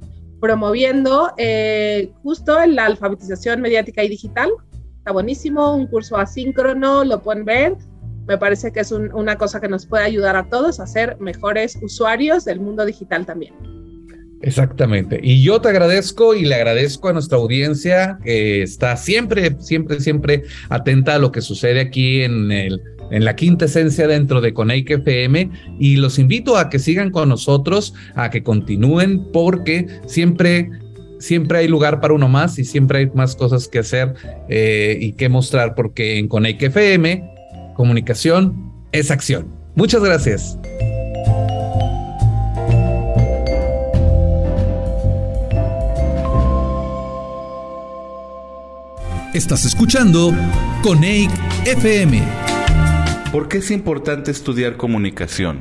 [0.41, 4.49] promoviendo eh, justo la alfabetización mediática y digital.
[4.97, 7.78] Está buenísimo, un curso asíncrono, lo pueden ver
[8.28, 11.78] me parece que es una cosa que nos puede ayudar a todos a ser mejores
[11.82, 13.53] usuarios del mundo digital también.
[14.41, 15.19] Exactamente.
[15.23, 20.43] Y yo te agradezco y le agradezco a nuestra audiencia que está siempre, siempre, siempre
[20.69, 24.89] atenta a lo que sucede aquí en el en la quinta esencia dentro de Coneic
[24.89, 25.49] FM
[25.80, 30.69] y los invito a que sigan con nosotros, a que continúen porque siempre
[31.19, 34.13] siempre hay lugar para uno más y siempre hay más cosas que hacer
[34.49, 37.35] eh, y que mostrar porque en Coneic FM
[37.76, 39.53] Comunicación es acción.
[39.76, 40.57] Muchas gracias.
[49.34, 50.32] Estás escuchando
[50.82, 51.30] Coneic
[51.65, 52.23] FM.
[53.34, 55.59] ¿Por qué es importante estudiar comunicación?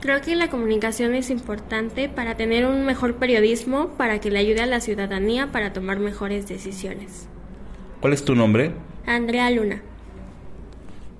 [0.00, 4.60] Creo que la comunicación es importante para tener un mejor periodismo, para que le ayude
[4.60, 7.26] a la ciudadanía para tomar mejores decisiones.
[8.00, 8.74] ¿Cuál es tu nombre?
[9.06, 9.82] Andrea Luna.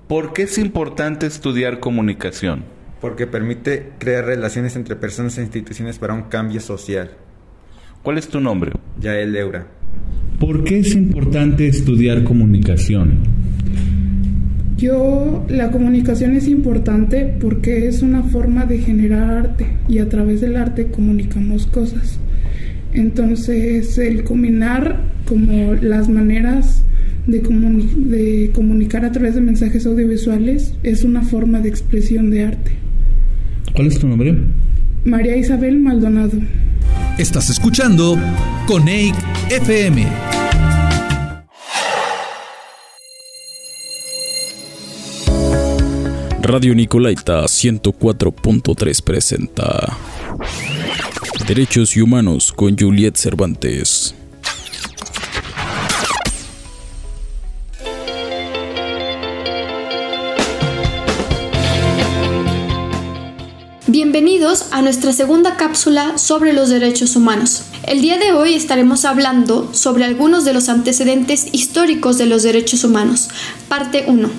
[0.08, 2.64] ¿Por qué es importante estudiar comunicación?
[3.00, 7.12] Porque permite crear relaciones entre personas e instituciones para un cambio social.
[8.02, 8.72] ¿Cuál es tu nombre?
[9.00, 9.66] Yael Eura.
[10.38, 13.20] ¿Por qué es importante estudiar comunicación?
[14.76, 20.40] Yo, la comunicación es importante porque es una forma de generar arte y a través
[20.40, 22.18] del arte comunicamos cosas.
[22.92, 26.84] Entonces, el combinar como las maneras
[27.26, 32.72] de, de comunicar a través de mensajes audiovisuales es una forma de expresión de arte.
[33.74, 34.36] ¿Cuál es tu nombre?
[35.04, 36.38] María Isabel Maldonado.
[37.18, 38.18] Estás escuchando
[38.66, 39.14] Coneic
[39.50, 40.06] FM.
[46.42, 49.96] Radio Nicolaita 104.3 presenta
[51.46, 54.14] Derechos y Humanos con Juliet Cervantes.
[64.12, 67.62] Bienvenidos a nuestra segunda cápsula sobre los derechos humanos.
[67.84, 72.84] El día de hoy estaremos hablando sobre algunos de los antecedentes históricos de los derechos
[72.84, 73.30] humanos.
[73.68, 74.30] Parte 1.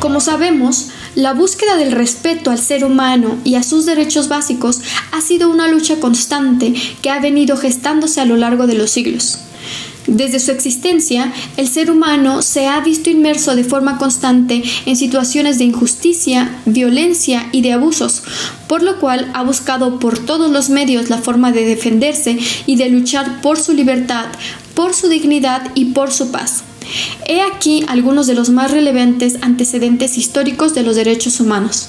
[0.00, 5.22] Como sabemos, la búsqueda del respeto al ser humano y a sus derechos básicos ha
[5.22, 9.38] sido una lucha constante que ha venido gestándose a lo largo de los siglos.
[10.10, 15.58] Desde su existencia, el ser humano se ha visto inmerso de forma constante en situaciones
[15.58, 18.24] de injusticia, violencia y de abusos,
[18.66, 22.36] por lo cual ha buscado por todos los medios la forma de defenderse
[22.66, 24.26] y de luchar por su libertad,
[24.74, 26.64] por su dignidad y por su paz.
[27.28, 31.88] He aquí algunos de los más relevantes antecedentes históricos de los derechos humanos.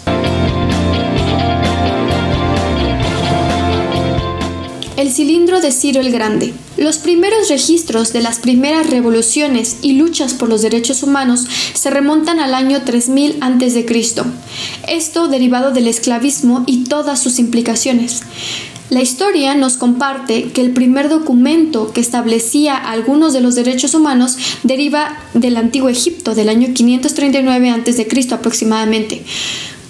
[5.02, 6.54] El cilindro de Ciro el Grande.
[6.78, 12.40] Los primeros registros de las primeras revoluciones y luchas por los derechos humanos se remontan
[12.40, 13.86] al año 3000 a.C.
[14.88, 18.22] Esto derivado del esclavismo y todas sus implicaciones.
[18.92, 24.38] La historia nos comparte que el primer documento que establecía algunos de los derechos humanos
[24.62, 28.28] deriva del antiguo Egipto del año 539 a.C.
[28.32, 29.24] aproximadamente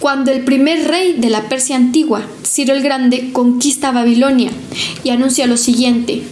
[0.02, 4.49] cuando el primer rey de la Persia antigua, Ciro el Grande, conquista Babilonia
[5.04, 6.24] y anuncia lo siguiente,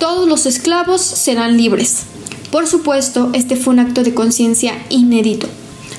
[0.00, 2.02] todos los esclavos serán libres.
[2.50, 5.48] Por supuesto, este fue un acto de conciencia inédito.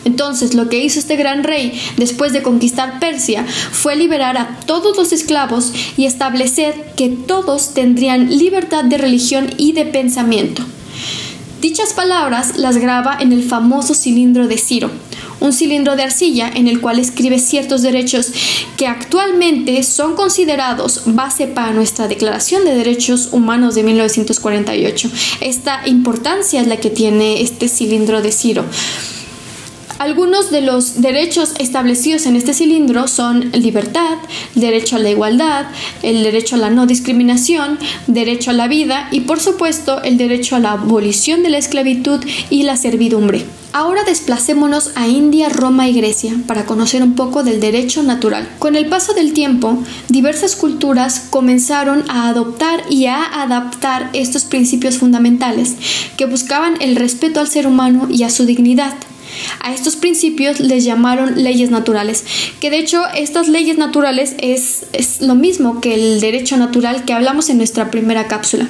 [0.04, 4.98] Entonces, lo que hizo este gran rey después de conquistar Persia fue liberar a todos
[4.98, 10.64] los esclavos y establecer que todos tendrían libertad de religión y de pensamiento.
[11.62, 14.92] Dichas palabras las graba en el famoso cilindro de Ciro,
[15.40, 18.32] un cilindro de arcilla en el cual escribe ciertos derechos
[18.78, 25.10] que actualmente son considerados base para nuestra Declaración de Derechos Humanos de 1948.
[25.42, 28.66] Esta importancia es la que tiene este cilindro de Ciro.
[30.00, 34.18] Algunos de los derechos establecidos en este cilindro son libertad,
[34.54, 35.66] derecho a la igualdad,
[36.04, 40.56] el derecho a la no discriminación, derecho a la vida y por supuesto el derecho
[40.56, 43.44] a la abolición de la esclavitud y la servidumbre.
[43.74, 48.48] Ahora desplacémonos a India, Roma y Grecia para conocer un poco del derecho natural.
[48.60, 49.80] Con el paso del tiempo,
[50.10, 55.76] diversas culturas comenzaron a adoptar y a adaptar estos principios fundamentales
[56.18, 58.94] que buscaban el respeto al ser humano y a su dignidad.
[59.60, 62.24] A estos principios les llamaron leyes naturales,
[62.60, 67.14] que de hecho estas leyes naturales es, es, lo mismo que el derecho natural que
[67.14, 68.68] hablamos en nuestra primera cápsula.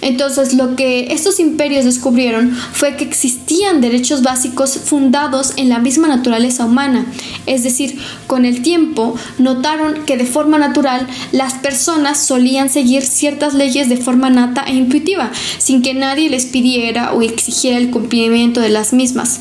[0.00, 6.08] Entonces lo que estos imperios descubrieron fue que existían derechos básicos fundados en la misma
[6.08, 7.06] naturaleza humana,
[7.46, 13.54] es decir, con el tiempo notaron que de forma natural las personas solían seguir ciertas
[13.54, 18.60] leyes de forma nata e intuitiva, sin que nadie les pidiera o exigiera el cumplimiento
[18.60, 19.40] de las mismas.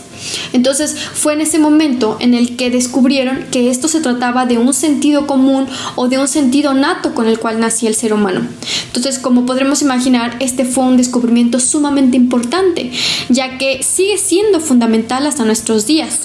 [0.54, 4.74] Entonces fue en ese momento en el que descubrieron que esto se trataba de un
[4.74, 8.42] sentido común o de un sentido nato con el cual nacía el ser humano.
[8.88, 12.92] Entonces, como podremos imaginar, este fue un descubrimiento sumamente importante,
[13.30, 16.22] ya que sigue siendo fundamental hasta nuestros días.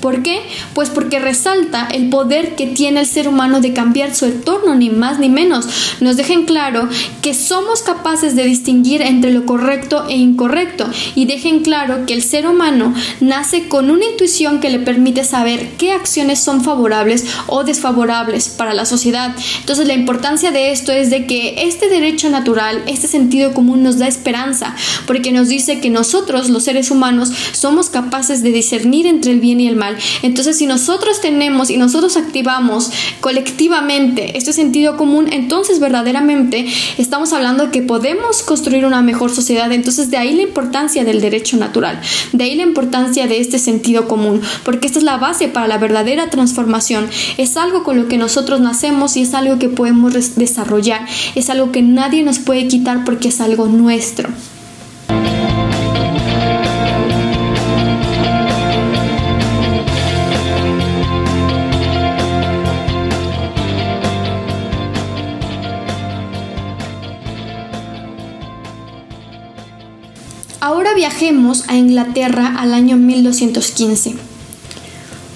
[0.00, 0.42] ¿Por qué?
[0.74, 4.90] Pues porque resalta el poder que tiene el ser humano de cambiar su entorno, ni
[4.90, 5.96] más ni menos.
[6.00, 6.88] Nos dejen claro
[7.22, 12.22] que somos capaces de distinguir entre lo correcto e incorrecto y dejen claro que el
[12.22, 17.64] ser humano nace con una intuición que le permite saber qué acciones son favorables o
[17.64, 19.34] desfavorables para la sociedad.
[19.60, 23.98] Entonces la importancia de esto es de que este derecho natural, este sentido común nos
[23.98, 24.74] da esperanza,
[25.06, 29.57] porque nos dice que nosotros, los seres humanos, somos capaces de discernir entre el bien
[29.60, 29.96] y el mal.
[30.22, 32.90] Entonces si nosotros tenemos y nosotros activamos
[33.20, 36.66] colectivamente este sentido común, entonces verdaderamente
[36.98, 39.70] estamos hablando que podemos construir una mejor sociedad.
[39.72, 42.00] Entonces de ahí la importancia del derecho natural,
[42.32, 45.78] de ahí la importancia de este sentido común, porque esta es la base para la
[45.78, 47.08] verdadera transformación.
[47.36, 51.72] Es algo con lo que nosotros nacemos y es algo que podemos desarrollar, es algo
[51.72, 54.28] que nadie nos puede quitar porque es algo nuestro.
[70.98, 74.16] Viajemos a Inglaterra al año 1215.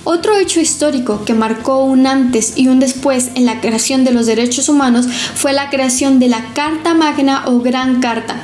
[0.03, 4.27] Otro hecho histórico que marcó un antes y un después en la creación de los
[4.27, 8.43] derechos humanos fue la creación de la Carta Magna o Gran Carta,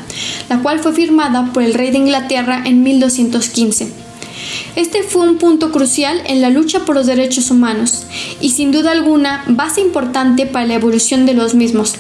[0.48, 3.88] la cual fue firmada por el rey de Inglaterra en 1215.
[4.76, 8.06] Este fue un punto crucial en la lucha por los derechos humanos
[8.40, 11.96] y sin duda alguna base importante para la evolución de los mismos.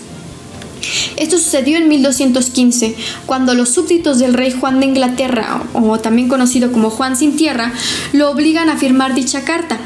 [1.18, 2.94] Esto sucedió en 1215,
[3.26, 7.72] cuando los súbditos del rey Juan de Inglaterra, o también conocido como Juan sin tierra,
[8.12, 9.78] lo obligan a firmar dicha carta.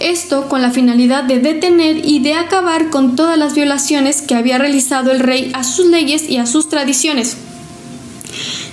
[0.00, 4.56] Esto con la finalidad de detener y de acabar con todas las violaciones que había
[4.56, 7.36] realizado el rey a sus leyes y a sus tradiciones.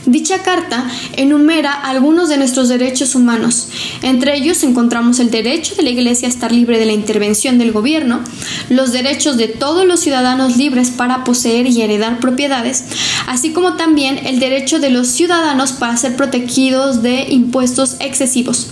[0.07, 3.67] Dicha carta enumera algunos de nuestros derechos humanos.
[4.01, 7.73] Entre ellos encontramos el derecho de la Iglesia a estar libre de la intervención del
[7.73, 8.21] gobierno,
[8.69, 12.85] los derechos de todos los ciudadanos libres para poseer y heredar propiedades,
[13.27, 18.67] así como también el derecho de los ciudadanos para ser protegidos de impuestos excesivos.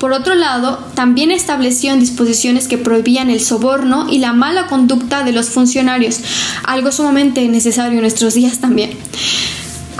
[0.00, 5.30] Por otro lado, también estableció disposiciones que prohibían el soborno y la mala conducta de
[5.30, 6.18] los funcionarios,
[6.64, 8.90] algo sumamente necesario en nuestros días también.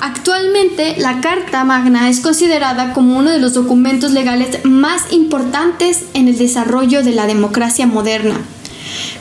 [0.04, 6.26] Actualmente, la Carta Magna es considerada como uno de los documentos legales más importantes en
[6.26, 8.34] el desarrollo de la democracia moderna.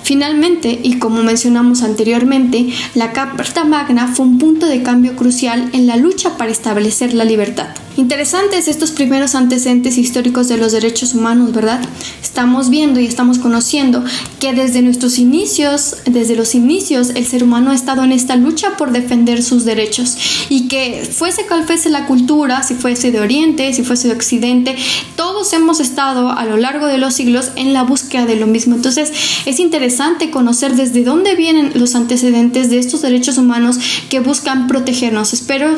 [0.02, 5.86] Finalmente, y como mencionamos anteriormente, la Carta Magna fue un punto de cambio crucial en
[5.86, 7.68] la lucha para establecer la libertad.
[7.98, 11.82] Interesantes estos primeros antecedentes históricos de los derechos humanos, ¿verdad?
[12.22, 14.04] Estamos viendo y estamos conociendo
[14.40, 18.78] que desde nuestros inicios, desde los inicios, el ser humano ha estado en esta lucha
[18.78, 20.18] por defender sus derechos
[20.50, 24.78] y que fuese cual fuese la cultura, si fuese de Oriente, si fuese de Occidente,
[25.18, 28.76] todos hemos estado a lo largo de los siglos en la búsqueda de lo mismo.
[28.76, 29.12] Entonces
[29.46, 33.78] es interesante conocer desde dónde vienen los antecedentes de estos derechos humanos
[34.10, 35.34] que buscan protegernos.
[35.34, 35.76] Espero,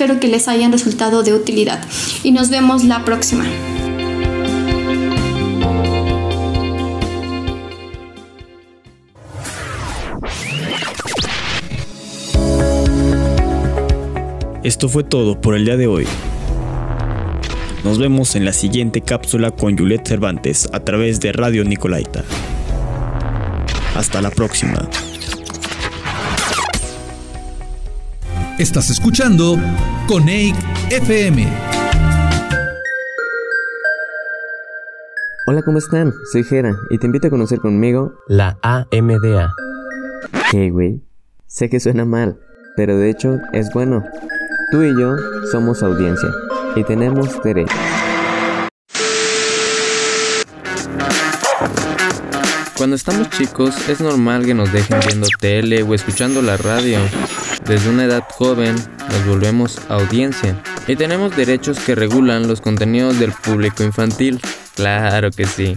[0.00, 1.78] espero que les hayan resultado de utilidad
[2.22, 3.44] y nos vemos la próxima.
[14.62, 16.06] Esto fue todo por el día de hoy.
[17.84, 22.24] Nos vemos en la siguiente cápsula con Juliet Cervantes a través de Radio Nicolaita.
[23.94, 24.88] Hasta la próxima.
[28.60, 29.56] Estás escuchando
[30.06, 30.54] Coneic
[30.90, 31.48] FM.
[35.46, 36.12] Hola, ¿cómo están?
[36.30, 39.50] Soy Jera y te invito a conocer conmigo la AMDA.
[40.50, 41.00] ¿Qué, güey?
[41.46, 42.38] Sé que suena mal,
[42.76, 44.04] pero de hecho es bueno.
[44.70, 45.16] Tú y yo
[45.50, 46.28] somos audiencia
[46.76, 47.74] y tenemos derecho.
[52.80, 56.98] Cuando estamos chicos es normal que nos dejen viendo tele o escuchando la radio.
[57.66, 63.32] Desde una edad joven nos volvemos audiencia y tenemos derechos que regulan los contenidos del
[63.32, 64.40] público infantil.
[64.76, 65.74] Claro que sí.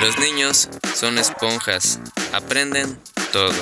[0.00, 2.00] Los niños son esponjas,
[2.32, 2.98] aprenden
[3.30, 3.52] todo.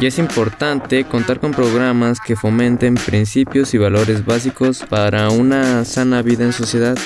[0.00, 6.22] Y es importante contar con programas que fomenten principios y valores básicos para una sana
[6.22, 6.98] vida en sociedad.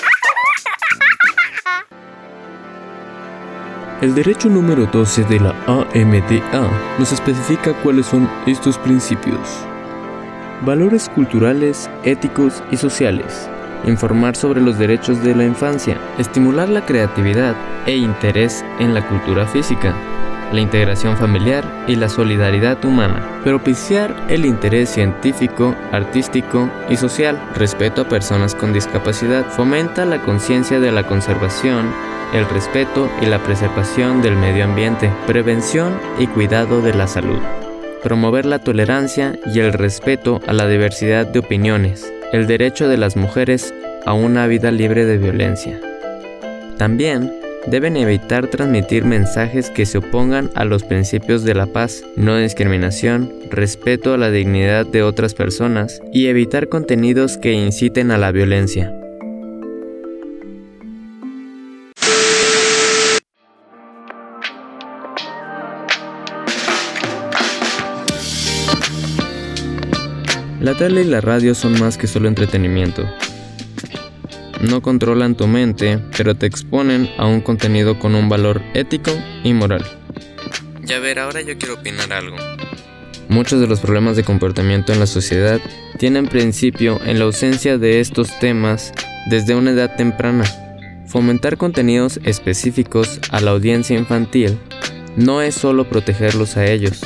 [4.01, 9.39] El derecho número 12 de la AMDA nos especifica cuáles son estos principios.
[10.65, 13.51] Valores culturales, éticos y sociales.
[13.85, 15.99] Informar sobre los derechos de la infancia.
[16.17, 19.95] Estimular la creatividad e interés en la cultura física.
[20.53, 28.03] la integración familiar y la solidaridad humana, propiciar el interés científico, artístico y social, respeto
[28.03, 31.87] a personas con discapacidad, fomenta la conciencia de la conservación,
[32.33, 37.39] el respeto y la preservación del medio ambiente, prevención y cuidado de la salud,
[38.03, 43.17] promover la tolerancia y el respeto a la diversidad de opiniones, el derecho de las
[43.17, 43.75] mujeres
[44.07, 45.81] a una vida libre de violencia.
[46.79, 47.33] También
[47.67, 53.33] deben evitar transmitir mensajes que se opongan a los principios de la paz, no discriminación,
[53.51, 59.00] respeto a la dignidad de otras personas y evitar contenidos que inciten a la violencia.
[70.71, 73.05] La tele y la radio son más que solo entretenimiento.
[74.61, 79.11] No controlan tu mente, pero te exponen a un contenido con un valor ético
[79.43, 79.85] y moral.
[80.85, 82.37] Ya ver, ahora yo quiero opinar algo.
[83.29, 85.61] Muchos de los problemas de comportamiento en la sociedad
[85.99, 88.93] tienen principio en la ausencia de estos temas
[89.29, 90.45] desde una edad temprana.
[91.09, 94.57] Fomentar contenidos específicos a la audiencia infantil
[95.17, 97.01] no es solo protegerlos a ellos,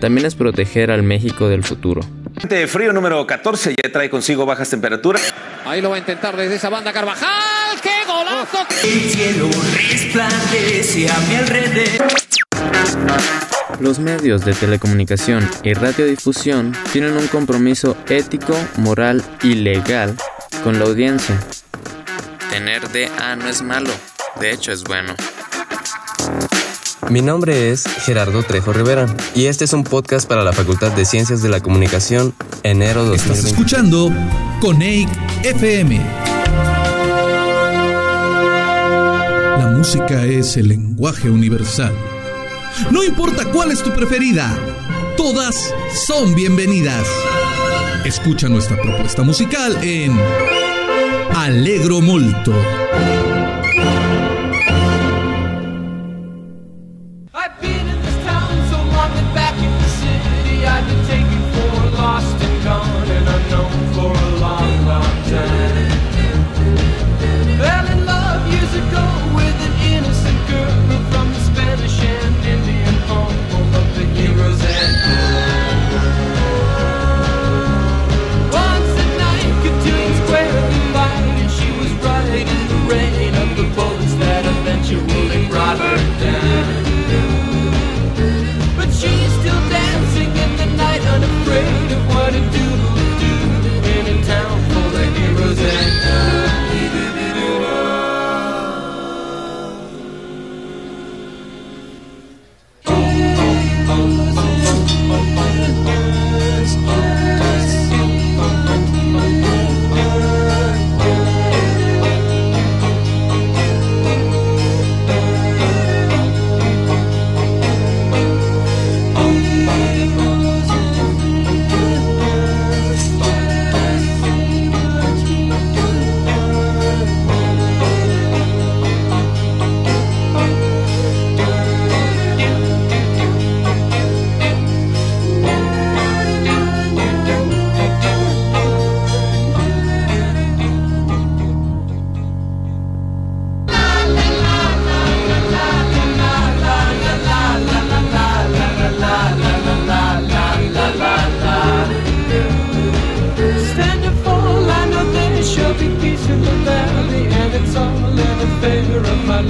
[0.00, 2.00] también es proteger al México del futuro.
[2.34, 5.32] Frente frío número 14 ya trae consigo bajas temperaturas.
[5.64, 7.80] Ahí lo va a intentar desde esa banda Carvajal.
[7.82, 8.66] ¡Qué golazo!
[8.82, 9.48] El cielo
[9.88, 12.12] resplandece a mi alrededor.
[13.80, 20.16] Los medios de telecomunicación y radiodifusión tienen un compromiso ético, moral y legal
[20.62, 21.38] con la audiencia.
[22.50, 23.90] Tener DA no es malo,
[24.40, 25.14] de hecho es bueno.
[27.10, 31.04] Mi nombre es Gerardo Trejo Rivera y este es un podcast para la Facultad de
[31.04, 32.32] Ciencias de la Comunicación,
[32.62, 33.32] enero 2020.
[33.32, 34.10] Estás escuchando
[34.60, 35.08] Coneic
[35.42, 36.00] FM.
[39.58, 41.92] La música es el lenguaje universal.
[42.90, 44.56] No importa cuál es tu preferida,
[45.16, 45.74] todas
[46.06, 47.06] son bienvenidas.
[48.04, 50.18] Escucha nuestra propuesta musical en
[51.34, 52.54] Alegro Molto.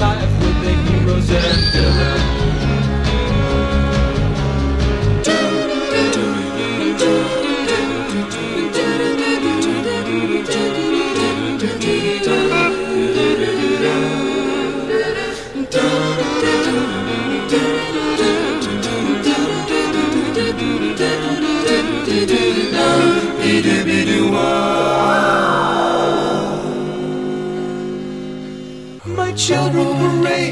[0.02, 0.41] Life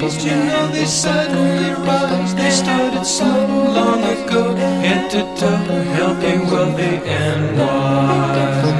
[0.01, 2.35] raised, you know they suddenly rise.
[2.35, 8.80] They started so long ago, head to toe, helping wealthy and I've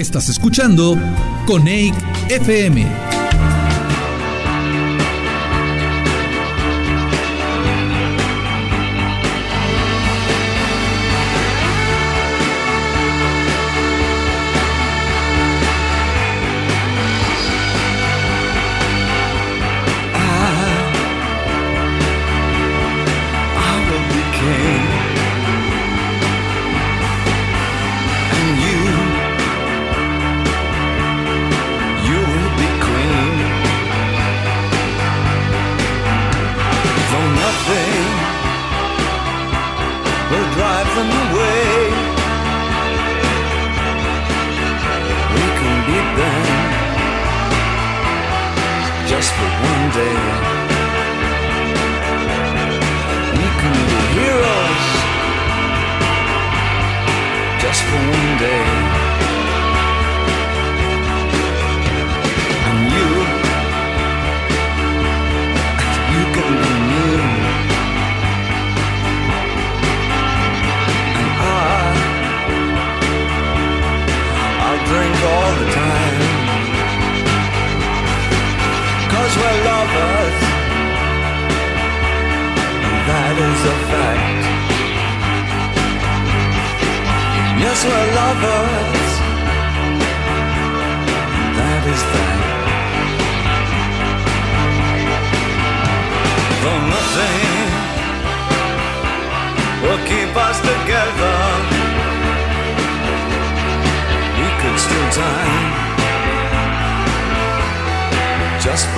[0.00, 0.96] Estás escuchando
[1.46, 1.94] Coneic
[2.30, 3.19] FM.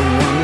[0.02, 0.41] the one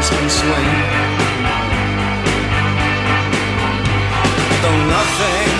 [0.00, 0.70] arms can swing.
[4.62, 5.52] Though nothing,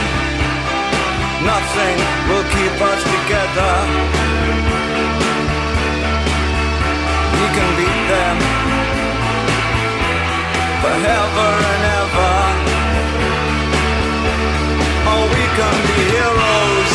[1.44, 1.96] nothing
[2.28, 3.72] will keep us together.
[7.36, 8.36] We can beat them
[10.82, 12.34] forever and ever.
[15.10, 16.92] Or we can be heroes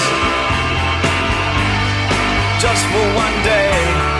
[2.59, 4.14] just for one day.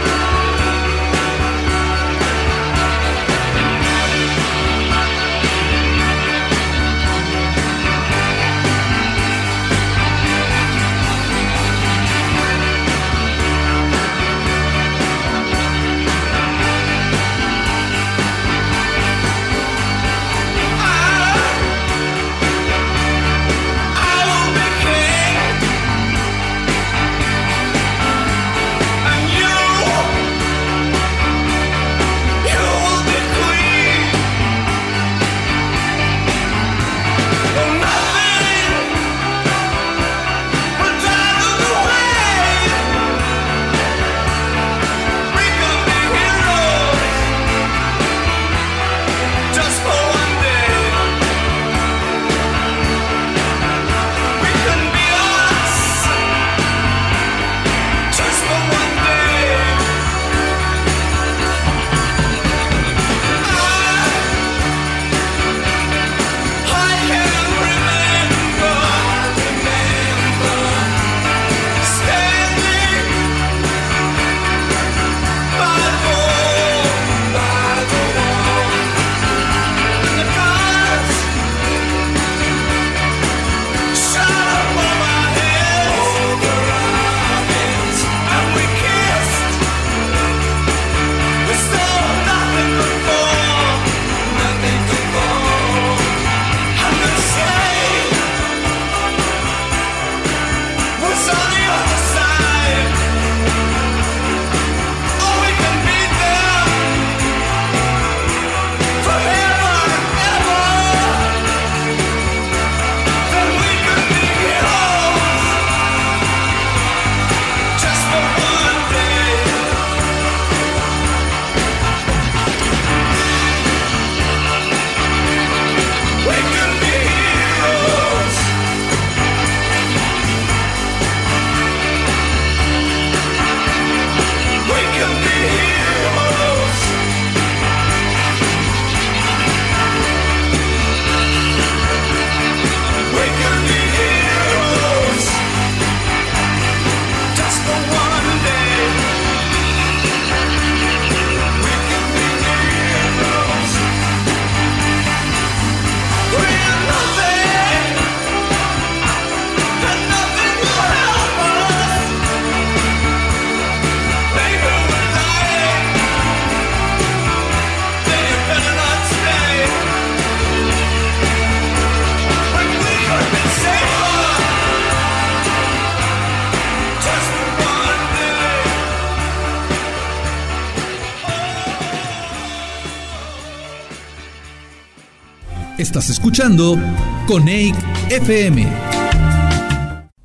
[185.95, 186.77] Estás escuchando
[187.25, 187.73] Coneic
[188.09, 188.67] FM.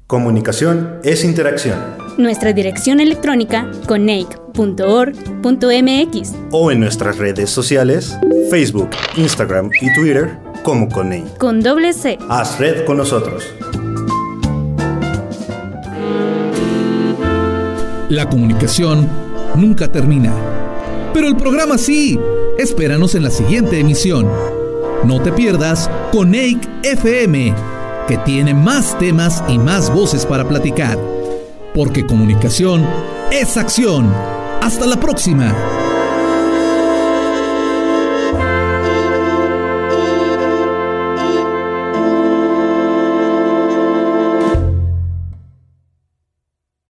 [0.08, 1.78] Comunicación es interacción.
[2.18, 8.18] Nuestra dirección electrónica coneic.org.mx O en nuestras redes sociales,
[8.50, 11.38] Facebook, Instagram y Twitter como Coneic.
[11.38, 12.18] con doble C.
[12.28, 13.44] Haz red con nosotros.
[18.08, 19.08] La comunicación
[19.54, 20.34] nunca termina.
[21.14, 22.18] Pero el programa sí.
[22.58, 24.28] Espéranos en la siguiente emisión.
[25.04, 27.54] No te pierdas Coneic FM,
[28.06, 30.98] que tiene más temas y más voces para platicar.
[31.74, 32.86] Porque comunicación
[33.30, 34.12] es acción.
[34.60, 35.79] Hasta la próxima.